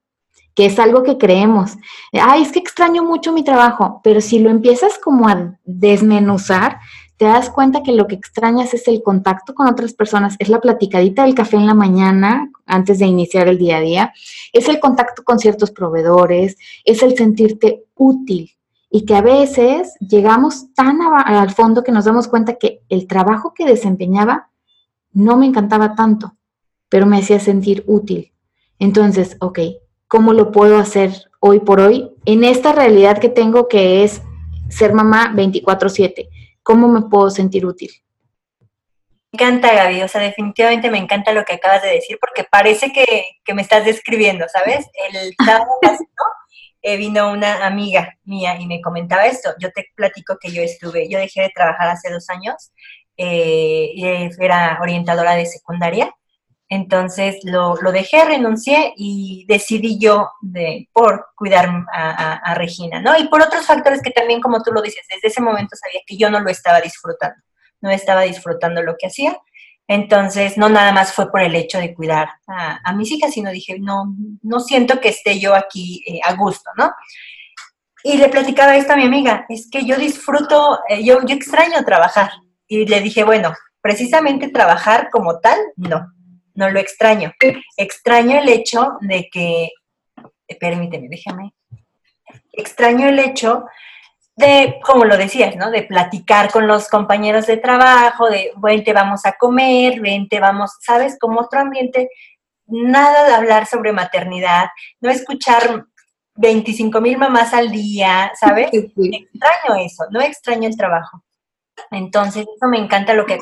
[0.54, 1.72] que es algo que creemos.
[2.12, 6.78] Ay, es que extraño mucho mi trabajo, pero si lo empiezas como a desmenuzar,
[7.16, 10.60] te das cuenta que lo que extrañas es el contacto con otras personas, es la
[10.60, 14.12] platicadita del café en la mañana antes de iniciar el día a día,
[14.52, 18.50] es el contacto con ciertos proveedores, es el sentirte útil
[18.90, 23.52] y que a veces llegamos tan al fondo que nos damos cuenta que el trabajo
[23.54, 24.50] que desempeñaba
[25.12, 26.36] no me encantaba tanto,
[26.88, 28.32] pero me hacía sentir útil.
[28.78, 29.58] Entonces, ok,
[30.08, 34.22] cómo lo puedo hacer hoy por hoy en esta realidad que tengo que es
[34.68, 36.28] ser mamá 24/7.
[36.62, 37.90] ¿Cómo me puedo sentir útil?
[38.60, 42.92] Me encanta, Gaby, o sea, definitivamente me encanta lo que acabas de decir porque parece
[42.92, 44.86] que, me estás describiendo, ¿sabes?
[45.12, 45.66] El sábado
[46.82, 49.50] eh, vino una amiga mía y me comentaba esto.
[49.58, 52.72] Yo te platico que yo estuve, yo dejé de trabajar hace dos años,
[53.16, 53.90] eh,
[54.38, 56.14] era orientadora de secundaria
[56.74, 63.16] entonces lo, dejé, renuncié y decidí yo de, por cuidar a, Regina, ¿no?
[63.16, 66.16] Y por otros factores que también, como tú lo dices, desde ese momento sabía que
[66.16, 67.36] yo no lo estaba disfrutando,
[67.80, 69.38] no estaba disfrutando lo que hacía.
[69.86, 73.78] Entonces, no nada más fue por el hecho de cuidar a, mis hijas, sino dije,
[73.78, 76.90] no, no siento que esté yo aquí eh, a gusto, ¿no?
[78.02, 81.84] Y le platicaba esto a mi amiga, es que yo disfruto, eh, yo, yo extraño
[81.84, 82.32] trabajar.
[82.66, 86.13] Y le dije, bueno, precisamente trabajar como tal, no,
[86.54, 87.32] no lo extraño.
[87.76, 89.70] Extraño el hecho de que,
[90.48, 91.54] eh, permíteme, déjame,
[92.52, 93.64] extraño el hecho
[94.36, 95.70] de, como lo decías, ¿no?
[95.70, 101.16] De platicar con los compañeros de trabajo, de, vente, vamos a comer, vente, vamos, ¿sabes?
[101.18, 102.08] Como otro ambiente,
[102.66, 104.66] nada de hablar sobre maternidad,
[105.00, 105.84] no escuchar
[106.36, 108.70] 25 mil mamás al día, ¿sabes?
[108.72, 111.22] Extraño eso, no extraño el trabajo.
[111.90, 113.38] Entonces, eso me encanta lo que...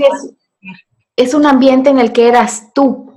[1.17, 3.13] es un ambiente en el que eras tú,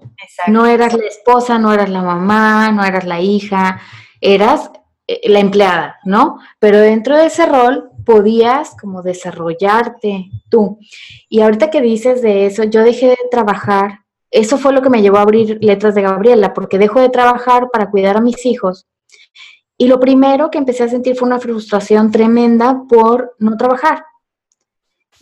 [0.47, 3.79] no eras la esposa, no eras la mamá, no eras la hija,
[4.21, 4.71] eras
[5.07, 6.39] eh, la empleada, ¿no?
[6.59, 10.79] Pero dentro de ese rol podías como desarrollarte tú.
[11.29, 15.01] Y ahorita que dices de eso, yo dejé de trabajar, eso fue lo que me
[15.01, 18.87] llevó a abrir Letras de Gabriela, porque dejo de trabajar para cuidar a mis hijos.
[19.77, 24.05] Y lo primero que empecé a sentir fue una frustración tremenda por no trabajar.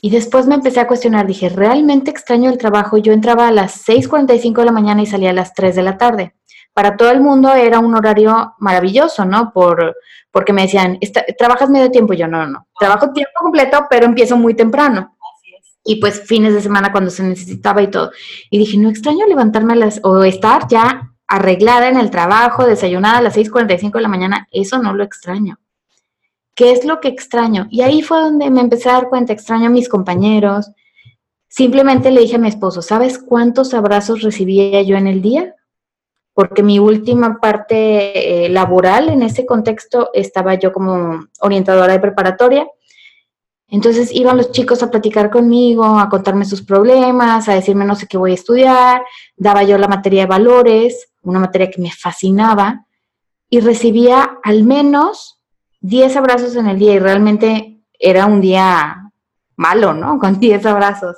[0.03, 2.97] Y después me empecé a cuestionar, dije, ¿realmente extraño el trabajo?
[2.97, 5.97] Yo entraba a las 6.45 de la mañana y salía a las 3 de la
[5.97, 6.35] tarde
[6.73, 9.51] para todo el mundo era un horario maravilloso, ¿no?
[9.53, 9.95] Por,
[10.31, 10.99] porque me decían,
[11.37, 12.13] ¿trabajas medio tiempo?
[12.13, 15.15] yo, no, no, trabajo tiempo completo, pero empiezo muy temprano.
[15.85, 18.11] Y pues fines de semana cuando se necesitaba y todo.
[18.49, 23.17] Y dije, no extraño levantarme a las, o estar ya arreglada en el trabajo, desayunada
[23.17, 25.59] a las 6.45 de la mañana, eso no lo extraño.
[26.55, 27.67] ¿Qué es lo que extraño?
[27.69, 30.71] Y ahí fue donde me empecé a dar cuenta, extraño a mis compañeros.
[31.47, 35.55] Simplemente le dije a mi esposo, ¿sabes cuántos abrazos recibía yo en el día?
[36.33, 42.67] porque mi última parte eh, laboral en ese contexto estaba yo como orientadora de preparatoria.
[43.67, 48.07] Entonces iban los chicos a platicar conmigo, a contarme sus problemas, a decirme no sé
[48.07, 49.03] qué voy a estudiar,
[49.35, 52.85] daba yo la materia de valores, una materia que me fascinaba,
[53.49, 55.32] y recibía al menos
[55.83, 59.11] 10 abrazos en el día y realmente era un día
[59.55, 60.17] malo, ¿no?
[60.19, 61.17] Con 10 abrazos.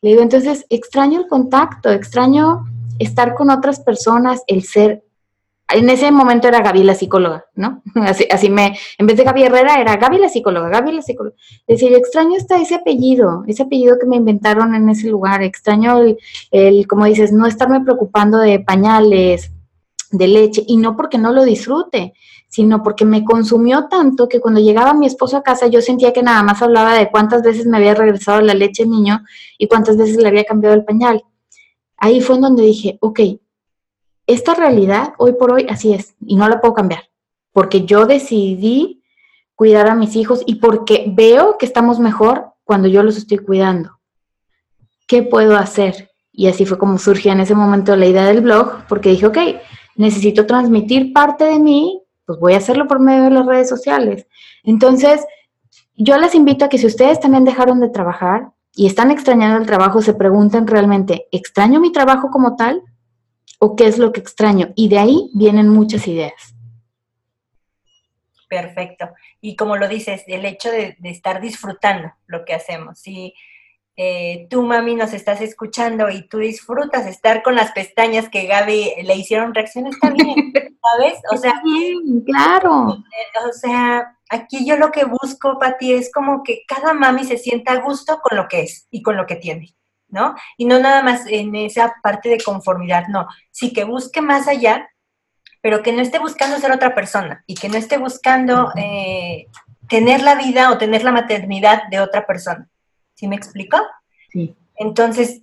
[0.00, 2.64] Le digo, entonces extraño el contacto, extraño
[2.98, 5.02] estar con otras personas, el ser,
[5.68, 7.82] en ese momento era Gaby la psicóloga, ¿no?
[8.30, 11.34] Así, me, en vez de Gaby Herrera era Gaby la psicóloga, Gaby la psicóloga.
[11.66, 15.98] Decía, yo extraño está ese apellido, ese apellido que me inventaron en ese lugar, extraño
[15.98, 16.18] el,
[16.52, 19.53] el, como dices, no estarme preocupando de pañales,
[20.16, 22.14] de leche, y no porque no lo disfrute,
[22.48, 26.22] sino porque me consumió tanto que cuando llegaba mi esposo a casa yo sentía que
[26.22, 29.24] nada más hablaba de cuántas veces me había regresado la leche niño
[29.58, 31.24] y cuántas veces le había cambiado el pañal
[32.04, 33.20] ahí fue en donde dije, ok,
[34.26, 37.04] esta realidad hoy por hoy así es y no la puedo cambiar,
[37.52, 39.02] porque yo decidí
[39.54, 44.00] cuidar a mis hijos y porque veo que estamos mejor cuando yo los estoy cuidando.
[45.06, 46.10] ¿Qué puedo hacer?
[46.30, 49.38] Y así fue como surgió en ese momento la idea del blog, porque dije, ok,
[49.96, 54.26] necesito transmitir parte de mí, pues voy a hacerlo por medio de las redes sociales.
[54.62, 55.24] Entonces,
[55.94, 59.66] yo les invito a que si ustedes también dejaron de trabajar, y están extrañando el
[59.66, 62.82] trabajo, se preguntan realmente, ¿extraño mi trabajo como tal?
[63.60, 64.72] ¿O qué es lo que extraño?
[64.74, 66.54] Y de ahí vienen muchas ideas.
[68.48, 69.08] Perfecto.
[69.40, 72.98] Y como lo dices, el hecho de, estar disfrutando lo que hacemos.
[72.98, 73.34] Si
[73.96, 78.94] eh, tú, mami, nos estás escuchando y tú disfrutas estar con las pestañas que Gaby
[79.04, 80.34] le hicieron reacción, está bien,
[80.82, 81.14] ¿sabes?
[81.30, 82.86] O sea, bien, claro.
[82.88, 87.72] O sea, aquí yo lo que busco, Pati, es como que cada mami se sienta
[87.72, 89.76] a gusto con lo que es y con lo que tiene,
[90.08, 90.34] ¿no?
[90.56, 93.28] Y no nada más en esa parte de conformidad, no.
[93.52, 94.88] Sí que busque más allá,
[95.60, 99.46] pero que no esté buscando ser otra persona y que no esté buscando eh,
[99.88, 102.68] tener la vida o tener la maternidad de otra persona.
[103.14, 103.78] ¿Sí me explico?
[104.30, 104.56] Sí.
[104.76, 105.42] Entonces,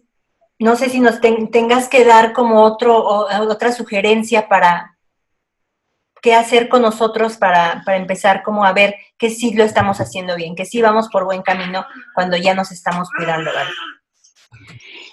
[0.60, 4.92] no sé si nos tengas que dar como otro, otra sugerencia para,
[6.22, 10.56] qué hacer con nosotros para, empezar como a ver que sí lo estamos haciendo bien,
[10.56, 13.50] que sí vamos por buen camino cuando ya nos estamos cuidando.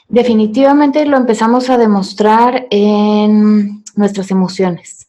[0.08, 5.08] Definitivamente lo empezamos a demostrar en nuestras emociones.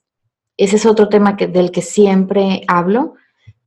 [0.57, 3.15] Ese es otro tema que, del que siempre hablo,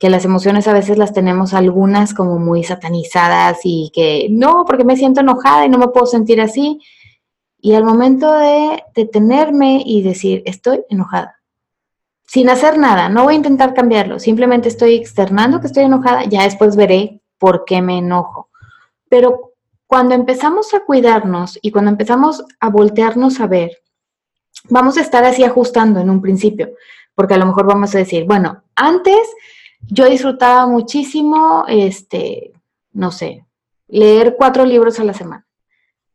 [0.03, 4.83] que las emociones a veces las tenemos algunas como muy satanizadas y que no, porque
[4.83, 6.81] me siento enojada y no me puedo sentir así.
[7.57, 11.39] Y al momento de detenerme y decir, estoy enojada,
[12.27, 16.43] sin hacer nada, no voy a intentar cambiarlo, simplemente estoy externando que estoy enojada, ya
[16.43, 18.49] después veré por qué me enojo.
[19.07, 19.53] Pero
[19.87, 23.71] cuando empezamos a cuidarnos y cuando empezamos a voltearnos a ver,
[24.67, 26.71] vamos a estar así ajustando en un principio,
[27.15, 29.33] porque a lo mejor vamos a decir, bueno, antes
[29.89, 32.53] yo disfrutaba muchísimo, este,
[32.91, 33.45] no sé,
[33.87, 35.45] leer cuatro libros a la semana.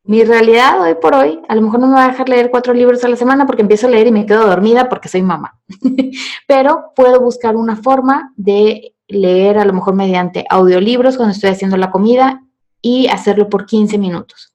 [0.05, 2.73] mi realidad hoy por hoy, a lo mejor no me va a dejar leer cuatro
[2.73, 5.61] libros a la semana porque empiezo a leer y me quedo dormida porque soy mamá.
[6.47, 11.77] Pero puedo buscar una forma de leer a lo mejor mediante audiolibros cuando estoy haciendo
[11.77, 12.43] la comida
[12.81, 14.53] y hacerlo por 15 minutos.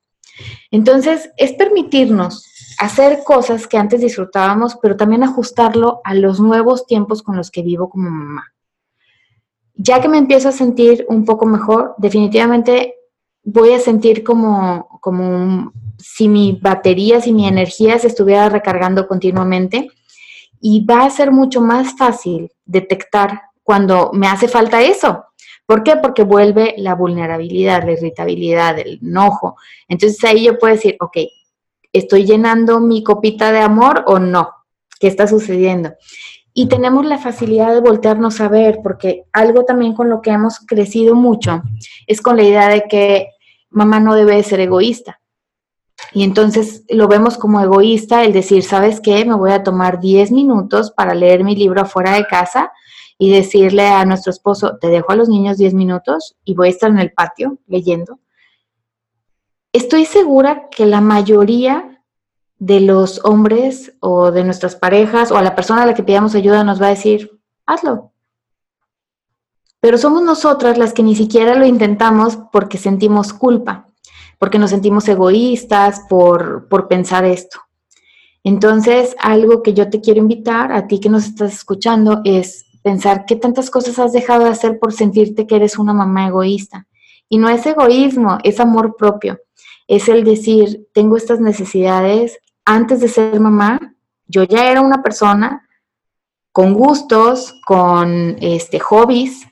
[0.72, 2.48] Entonces, es permitirnos
[2.80, 7.62] hacer cosas que antes disfrutábamos, pero también ajustarlo a los nuevos tiempos con los que
[7.62, 8.53] vivo como mamá.
[9.76, 12.96] Ya que me empiezo a sentir un poco mejor, definitivamente
[13.44, 19.90] voy a sentir como, como si mi batería, si mi energía se estuviera recargando continuamente
[20.62, 25.26] y va a ser mucho más fácil detectar cuando me hace falta eso.
[25.66, 25.96] ¿Por qué?
[25.96, 29.58] Porque vuelve la vulnerabilidad, la irritabilidad, el enojo.
[29.88, 31.18] Entonces ahí yo puedo decir, ok,
[31.92, 34.50] ¿estoy llenando mi copita de amor o no?
[35.00, 35.94] ¿Qué está sucediendo?
[36.54, 40.60] Y tenemos la facilidad de voltearnos a ver, porque algo también con lo que hemos
[40.60, 41.64] crecido mucho
[42.06, 43.30] es con la idea de que
[43.70, 45.20] mamá no debe ser egoísta.
[46.14, 49.26] Y entonces lo vemos como egoísta el decir, ¿sabes qué?
[49.26, 52.72] Me voy a tomar 10 minutos para leer mi libro afuera de casa
[53.18, 56.72] y decirle a nuestro esposo, te dejo a los niños 10 minutos y voy a
[56.72, 58.20] estar en el patio leyendo.
[59.72, 61.93] Estoy segura que la mayoría
[62.66, 66.34] de los hombres o de nuestras parejas o a la persona a la que pidamos
[66.34, 68.14] ayuda nos va a decir, hazlo,
[69.82, 73.90] pero somos nosotras las que ni siquiera lo intentamos porque sentimos culpa,
[74.40, 77.60] porque nos sentimos egoístas por, por pensar esto.
[78.46, 83.26] Entonces, algo que yo te quiero invitar a ti que nos estás escuchando es pensar
[83.26, 86.88] qué tantas cosas has dejado de hacer por sentirte que eres una mamá egoísta.
[87.28, 89.40] Y no es egoísmo, es amor propio.
[89.90, 92.40] Es el decir, tengo estas necesidades.
[92.66, 93.96] Antes de ser mamá,
[94.28, 95.68] yo ya era una persona
[96.52, 99.48] con gustos, con este, hobbies,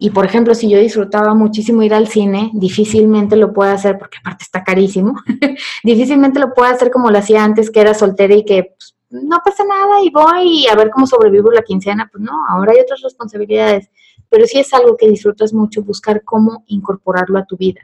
[0.00, 4.18] y por ejemplo, si yo disfrutaba muchísimo ir al cine, difícilmente lo puedo hacer, porque
[4.18, 5.14] aparte está carísimo,
[5.82, 9.38] difícilmente lo puedo hacer como lo hacía antes, que era soltera y que pues, no
[9.44, 12.08] pasa nada y voy a ver cómo sobrevivo la quincena.
[12.12, 13.90] Pues no, ahora hay otras responsabilidades.
[14.28, 17.80] Pero sí es algo que disfrutas mucho, buscar cómo incorporarlo a tu vida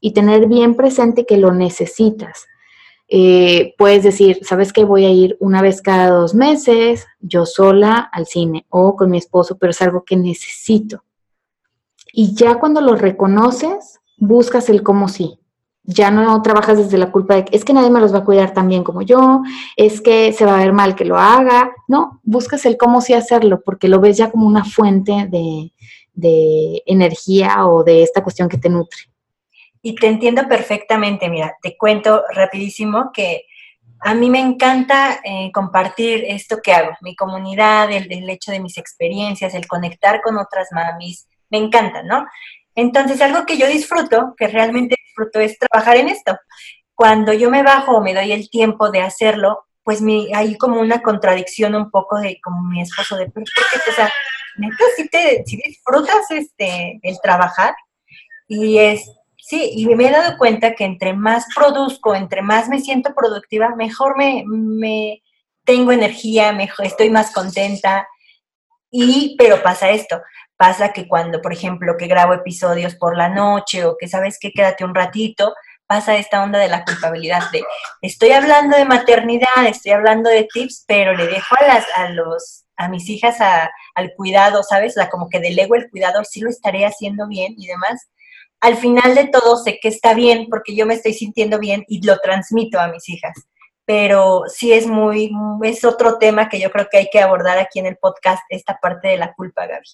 [0.00, 2.46] y tener bien presente que lo necesitas.
[3.12, 4.84] Eh, puedes decir, ¿sabes qué?
[4.84, 9.18] Voy a ir una vez cada dos meses, yo sola al cine o con mi
[9.18, 11.02] esposo, pero es algo que necesito
[12.12, 15.38] y ya cuando lo reconoces, buscas el cómo sí.
[15.82, 18.24] Ya no trabajas desde la culpa de que es que nadie me los va a
[18.24, 19.42] cuidar tan bien como yo,
[19.76, 21.72] es que se va a ver mal que lo haga.
[21.88, 25.72] No, buscas el cómo sí hacerlo porque lo ves ya como una fuente de,
[26.12, 29.09] de energía o de esta cuestión que te nutre.
[29.82, 33.44] Y te entiendo perfectamente, mira, te cuento rapidísimo que
[34.00, 38.78] a mí me encanta eh, compartir esto que hago, mi comunidad, el, hecho de mis
[38.78, 42.26] experiencias, el conectar con otras mamis, me encanta, ¿no?
[42.74, 46.38] Entonces, algo que yo disfruto, que realmente disfruto, es trabajar en esto.
[46.94, 50.80] Cuando yo me bajo o me doy el tiempo de hacerlo, pues me, hay como
[50.80, 53.90] una contradicción un poco de como mi esposo de, ¿por qué?
[53.90, 54.10] O sea,
[54.56, 57.74] neta, si, te, si disfrutas este, el trabajar
[58.46, 59.10] y es,
[59.50, 63.74] sí, y me he dado cuenta que entre más produzco, entre más me siento productiva,
[63.76, 65.22] mejor me, me
[65.64, 68.08] tengo energía, mejor, estoy más contenta.
[68.90, 70.20] Y, pero pasa esto,
[70.60, 74.52] Pasa que cuando, por ejemplo, que grabo episodios por la noche o que sabes que
[74.52, 75.54] quédate un ratito,
[75.86, 77.62] pasa esta onda de la culpabilidad de
[78.02, 82.66] estoy hablando de maternidad, estoy hablando de tips, pero le dejo a las a los
[82.76, 84.92] a mis hijas al cuidado, ¿sabes?
[84.92, 88.10] Sea, como que delego el cuidado, sí lo estaré haciendo bien y demás.
[88.60, 92.04] Al final de todo sé que está bien porque yo me estoy sintiendo bien y
[92.06, 93.34] lo transmito a mis hijas.
[93.84, 97.78] Pero sí es muy, es otro tema que yo creo que hay que abordar aquí
[97.78, 99.88] en el podcast, esta parte de la culpa, Gaby.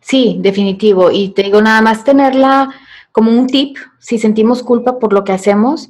[0.00, 1.10] Sí, definitivo.
[1.10, 2.74] Y te digo, nada más tenerla
[3.12, 5.88] como un tip, si sentimos culpa por lo que hacemos,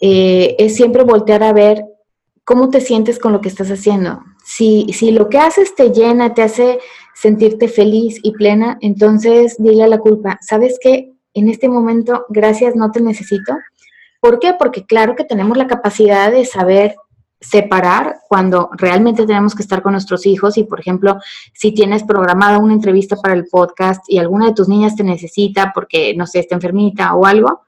[0.00, 1.84] eh, es siempre voltear a ver
[2.44, 4.22] cómo te sientes con lo que estás haciendo.
[4.44, 6.80] Si, si lo que haces te llena, te hace
[7.14, 11.09] sentirte feliz y plena, entonces dile a la culpa, ¿sabes qué?
[11.34, 13.54] En este momento, gracias, no te necesito.
[14.20, 14.54] ¿Por qué?
[14.58, 16.94] Porque claro que tenemos la capacidad de saber
[17.40, 21.18] separar cuando realmente tenemos que estar con nuestros hijos y, por ejemplo,
[21.54, 25.72] si tienes programada una entrevista para el podcast y alguna de tus niñas te necesita
[25.74, 27.62] porque, no sé, está enfermita o algo,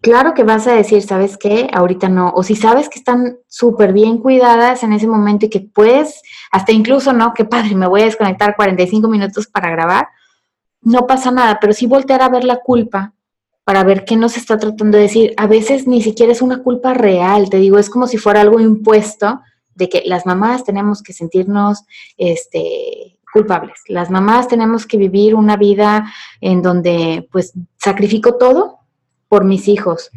[0.00, 1.68] claro que vas a decir, ¿sabes qué?
[1.72, 2.32] Ahorita no.
[2.34, 6.72] O si sabes que están súper bien cuidadas en ese momento y que puedes, hasta
[6.72, 7.34] incluso, ¿no?
[7.34, 10.08] Qué padre, me voy a desconectar 45 minutos para grabar.
[10.80, 13.14] No pasa nada, pero sí voltear a ver la culpa
[13.64, 15.34] para ver qué nos está tratando de decir.
[15.36, 18.60] A veces ni siquiera es una culpa real, te digo, es como si fuera algo
[18.60, 19.40] impuesto
[19.74, 21.84] de que las mamás tenemos que sentirnos
[22.16, 23.80] este, culpables.
[23.88, 28.78] Las mamás tenemos que vivir una vida en donde pues sacrifico todo
[29.28, 30.10] por mis hijos.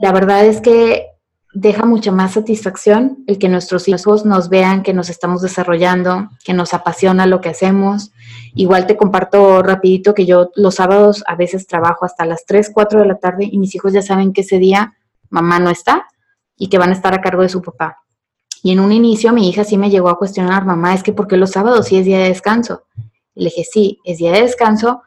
[0.00, 1.13] La verdad es que
[1.54, 6.52] deja mucha más satisfacción el que nuestros hijos nos vean que nos estamos desarrollando, que
[6.52, 8.12] nos apasiona lo que hacemos.
[8.54, 13.00] Igual te comparto rapidito que yo los sábados a veces trabajo hasta las 3, 4
[13.00, 14.94] de la tarde y mis hijos ya saben que ese día
[15.30, 16.06] mamá no está
[16.56, 17.98] y que van a estar a cargo de su papá.
[18.62, 21.28] Y en un inicio mi hija sí me llegó a cuestionar, mamá, es que ¿por
[21.28, 22.84] qué los sábados sí es día de descanso?
[23.34, 25.02] le dije, sí, es día de descanso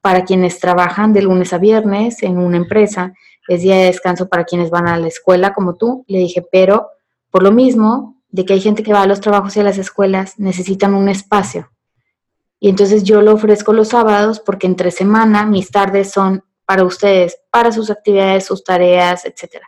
[0.00, 3.12] para quienes trabajan de lunes a viernes en una empresa
[3.48, 6.04] es día de descanso para quienes van a la escuela como tú.
[6.08, 6.88] Le dije, pero
[7.30, 9.78] por lo mismo de que hay gente que va a los trabajos y a las
[9.78, 11.70] escuelas, necesitan un espacio.
[12.60, 17.36] Y entonces yo lo ofrezco los sábados porque entre semana mis tardes son para ustedes,
[17.50, 19.64] para sus actividades, sus tareas, etc.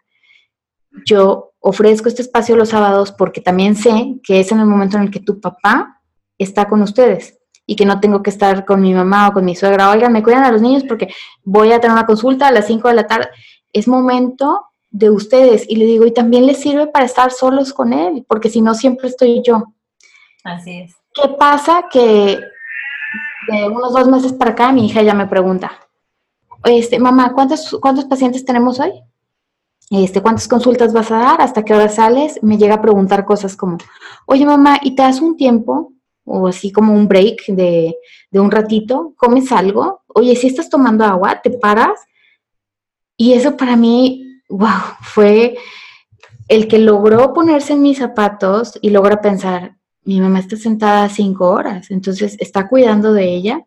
[1.06, 5.04] Yo ofrezco este espacio los sábados porque también sé que es en el momento en
[5.04, 6.00] el que tu papá
[6.38, 9.56] está con ustedes y que no tengo que estar con mi mamá o con mi
[9.56, 9.90] suegra.
[9.90, 11.08] Oigan, me cuidan a los niños porque
[11.42, 13.28] voy a tener una consulta a las 5 de la tarde
[13.72, 15.64] es momento de ustedes.
[15.68, 18.74] Y le digo, y también les sirve para estar solos con él, porque si no,
[18.74, 19.64] siempre estoy yo.
[20.44, 20.94] Así es.
[21.14, 21.86] ¿Qué pasa?
[21.90, 22.38] Que
[23.48, 25.72] de unos dos meses para acá, mi hija ya me pregunta,
[26.64, 28.92] este, mamá, ¿cuántos, ¿cuántos pacientes tenemos hoy?
[29.90, 31.40] Este, ¿Cuántas consultas vas a dar?
[31.42, 32.38] ¿Hasta qué hora sales?
[32.42, 33.78] Me llega a preguntar cosas como,
[34.26, 35.92] oye mamá, ¿y te das un tiempo?
[36.24, 37.96] O así como un break de,
[38.30, 40.02] de un ratito, ¿comes algo?
[40.06, 42.00] Oye, si estás tomando agua, ¿te paras?
[43.22, 45.56] Y eso para mí, wow, fue
[46.48, 51.48] el que logró ponerse en mis zapatos y logra pensar, mi mamá está sentada cinco
[51.48, 53.64] horas, entonces está cuidando de ella.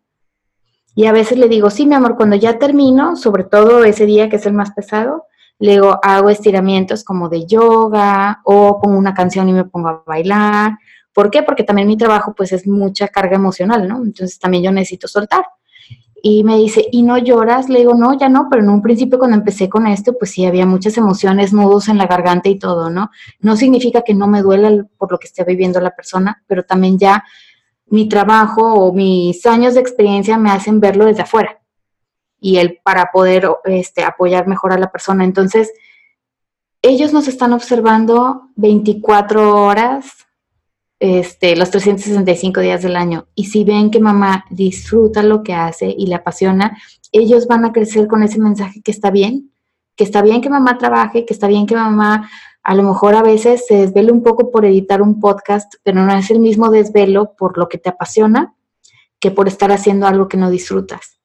[0.93, 4.27] Y a veces le digo, sí, mi amor, cuando ya termino, sobre todo ese día
[4.27, 5.23] que es el más pesado,
[5.59, 10.03] le digo, hago estiramientos como de yoga o pongo una canción y me pongo a
[10.05, 10.77] bailar.
[11.13, 11.43] ¿Por qué?
[11.43, 14.03] Porque también mi trabajo pues es mucha carga emocional, ¿no?
[14.03, 15.45] Entonces también yo necesito soltar.
[16.21, 17.69] Y me dice, ¿y no lloras?
[17.69, 20.45] Le digo, no, ya no, pero en un principio cuando empecé con esto, pues sí,
[20.45, 23.11] había muchas emociones, nudos en la garganta y todo, ¿no?
[23.39, 26.97] No significa que no me duela por lo que esté viviendo la persona, pero también
[26.97, 27.23] ya
[27.87, 31.61] mi trabajo o mis años de experiencia me hacen verlo desde afuera
[32.39, 35.23] y el para poder este, apoyar mejor a la persona.
[35.23, 35.71] Entonces,
[36.81, 40.24] ellos nos están observando 24 horas
[41.05, 43.27] este, los 365 días del año.
[43.35, 46.77] Y si ven que mamá disfruta lo que hace y le apasiona,
[47.11, 49.51] ellos van a crecer con ese mensaje que está bien,
[49.95, 52.29] que está bien que mamá trabaje, que está bien que mamá
[52.63, 56.11] a lo mejor a veces se desvele un poco por editar un podcast, pero no
[56.13, 58.55] es el mismo desvelo por lo que te apasiona
[59.19, 61.19] que por estar haciendo algo que no disfrutas.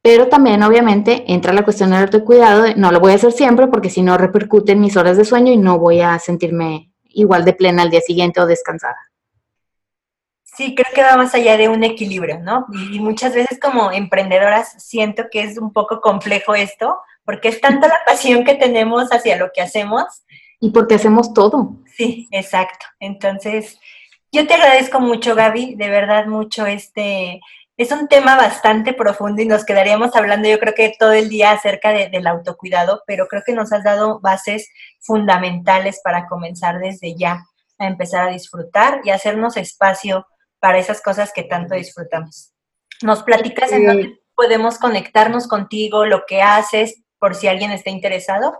[0.00, 2.64] Pero también, obviamente, entra la cuestión del autocuidado.
[2.76, 5.52] No lo voy a hacer siempre porque si no repercute en mis horas de sueño
[5.52, 9.07] y no voy a sentirme igual de plena al día siguiente o descansada.
[10.58, 12.66] Sí, creo que va más allá de un equilibrio, ¿no?
[12.72, 17.86] Y, muchas veces como emprendedoras siento que es un poco complejo esto, porque es tanta
[17.86, 20.02] la pasión que tenemos hacia lo que hacemos.
[20.58, 21.76] Y porque hacemos todo.
[21.96, 22.86] Sí, exacto.
[22.98, 23.78] Entonces,
[24.32, 27.40] yo te agradezco mucho, Gaby, de verdad mucho este...
[27.76, 31.52] Es un tema bastante profundo y nos quedaríamos hablando yo creo que todo el día
[31.52, 37.44] acerca del autocuidado, pero creo que nos has dado bases fundamentales para comenzar desde ya
[37.78, 40.26] a empezar a disfrutar y hacernos espacio
[40.60, 42.52] para esas cosas que tanto disfrutamos.
[43.02, 48.58] ¿Nos platicas en dónde podemos conectarnos contigo, lo que haces, por si alguien está interesado?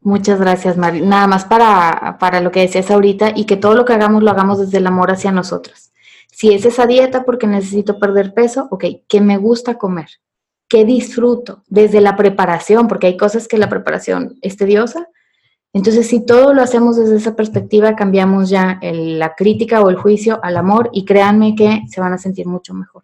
[0.00, 1.00] Muchas gracias, Mari.
[1.00, 4.30] Nada más para, para lo que decías ahorita y que todo lo que hagamos lo
[4.30, 5.92] hagamos desde el amor hacia nosotros.
[6.30, 10.08] Si es esa dieta porque necesito perder peso, ok, ¿qué me gusta comer?
[10.68, 11.62] ¿Qué disfruto?
[11.66, 15.08] Desde la preparación, porque hay cosas que la preparación es tediosa,
[15.72, 20.40] entonces, si todo lo hacemos desde esa perspectiva, cambiamos ya la crítica o el juicio
[20.42, 23.02] al amor y créanme que se van a sentir mucho mejor.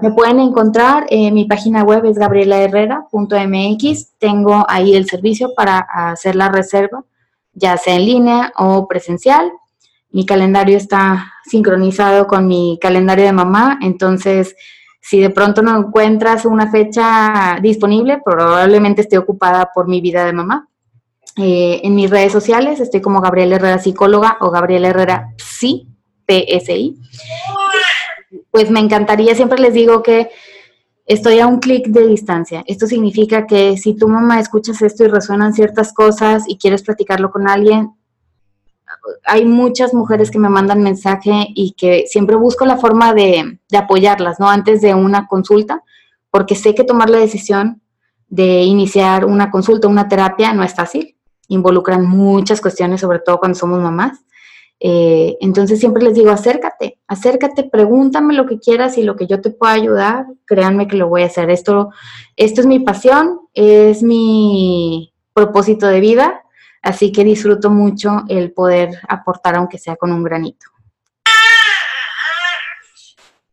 [0.00, 6.34] Me pueden encontrar, en mi página web es gabrielaherrera.mx, tengo ahí el servicio para hacer
[6.34, 7.04] la reserva,
[7.52, 9.52] ya sea en línea o presencial.
[10.10, 14.56] Mi calendario está sincronizado con mi calendario de mamá, entonces
[15.00, 20.32] si de pronto no encuentras una fecha disponible, probablemente esté ocupada por mi vida de
[20.32, 20.67] mamá.
[21.40, 25.86] Eh, en mis redes sociales estoy como Gabriela Herrera Psicóloga o Gabriela Herrera Psi,
[26.26, 26.98] PSI.
[28.50, 30.30] Pues me encantaría, siempre les digo que
[31.06, 32.64] estoy a un clic de distancia.
[32.66, 37.30] Esto significa que si tu mamá escuchas esto y resuenan ciertas cosas y quieres platicarlo
[37.30, 37.94] con alguien,
[39.24, 43.78] hay muchas mujeres que me mandan mensaje y que siempre busco la forma de, de
[43.78, 44.50] apoyarlas, ¿no?
[44.50, 45.84] Antes de una consulta,
[46.30, 47.80] porque sé que tomar la decisión
[48.28, 51.17] de iniciar una consulta, una terapia, no es fácil
[51.48, 54.20] involucran muchas cuestiones, sobre todo cuando somos mamás.
[54.80, 59.40] Eh, entonces siempre les digo, acércate, acércate, pregúntame lo que quieras y lo que yo
[59.40, 61.50] te pueda ayudar, créanme que lo voy a hacer.
[61.50, 61.90] Esto,
[62.36, 66.42] esto es mi pasión, es mi propósito de vida,
[66.82, 70.66] así que disfruto mucho el poder aportar aunque sea con un granito.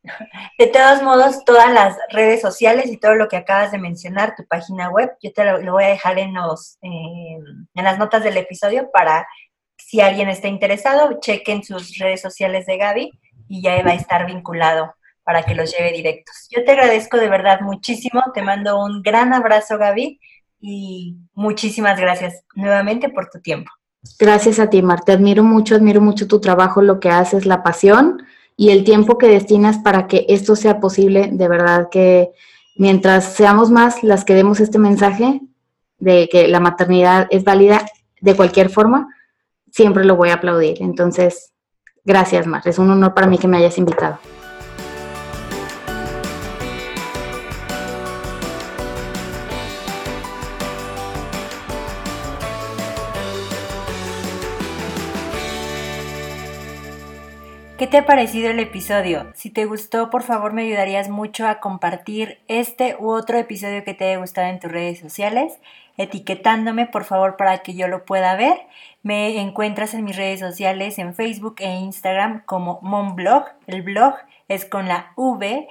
[0.57, 4.45] De todos modos, todas las redes sociales y todo lo que acabas de mencionar, tu
[4.45, 8.89] página web, yo te lo, voy a dejar en, los, en las notas del episodio
[8.91, 9.27] para
[9.77, 13.11] si alguien está interesado, chequen sus redes sociales de Gaby
[13.47, 16.47] y ya va a estar vinculado para que los lleve directos.
[16.49, 20.19] Yo te agradezco de verdad muchísimo, te mando un gran abrazo Gaby
[20.59, 23.71] y muchísimas gracias nuevamente por tu tiempo.
[24.19, 25.03] Gracias a ti, Mar.
[25.03, 28.23] Te admiro mucho, admiro mucho tu trabajo, lo que haces, la pasión
[28.57, 31.29] y el tiempo que destinas para que esto sea posible.
[31.31, 32.31] De verdad que
[32.75, 35.41] mientras seamos más las que demos este mensaje
[35.99, 37.85] de que la maternidad es válida
[38.21, 39.09] de cualquier forma,
[39.71, 40.77] siempre lo voy a aplaudir.
[40.81, 41.53] Entonces,
[42.03, 42.61] gracias, Mar.
[42.65, 44.19] Es un honor para mí que me hayas invitado.
[57.77, 59.33] ¿Qué te ha parecido el episodio?
[59.35, 63.93] Si te gustó, por favor me ayudarías mucho a compartir este u otro episodio que
[63.93, 65.59] te haya gustado en tus redes sociales,
[65.97, 68.61] etiquetándome por favor para que yo lo pueda ver.
[69.03, 73.43] Me encuentras en mis redes sociales en Facebook e Instagram como Monblog.
[73.67, 74.13] El blog
[74.47, 75.67] es con la V.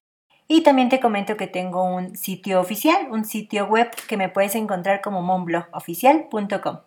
[0.46, 4.54] Y también te comento que tengo un sitio oficial, un sitio web que me puedes
[4.56, 6.80] encontrar como monblogoficial.com.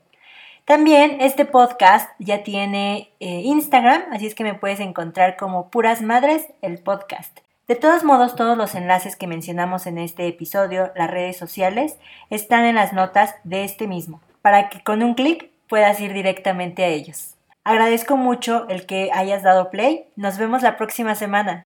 [0.67, 6.01] También este podcast ya tiene eh, Instagram, así es que me puedes encontrar como Puras
[6.01, 7.39] Madres, el podcast.
[7.69, 11.97] De todos modos, todos los enlaces que mencionamos en este episodio, las redes sociales,
[12.29, 16.83] están en las notas de este mismo, para que con un clic puedas ir directamente
[16.83, 17.37] a ellos.
[17.63, 20.09] Agradezco mucho el que hayas dado play.
[20.17, 21.66] Nos vemos la próxima semana.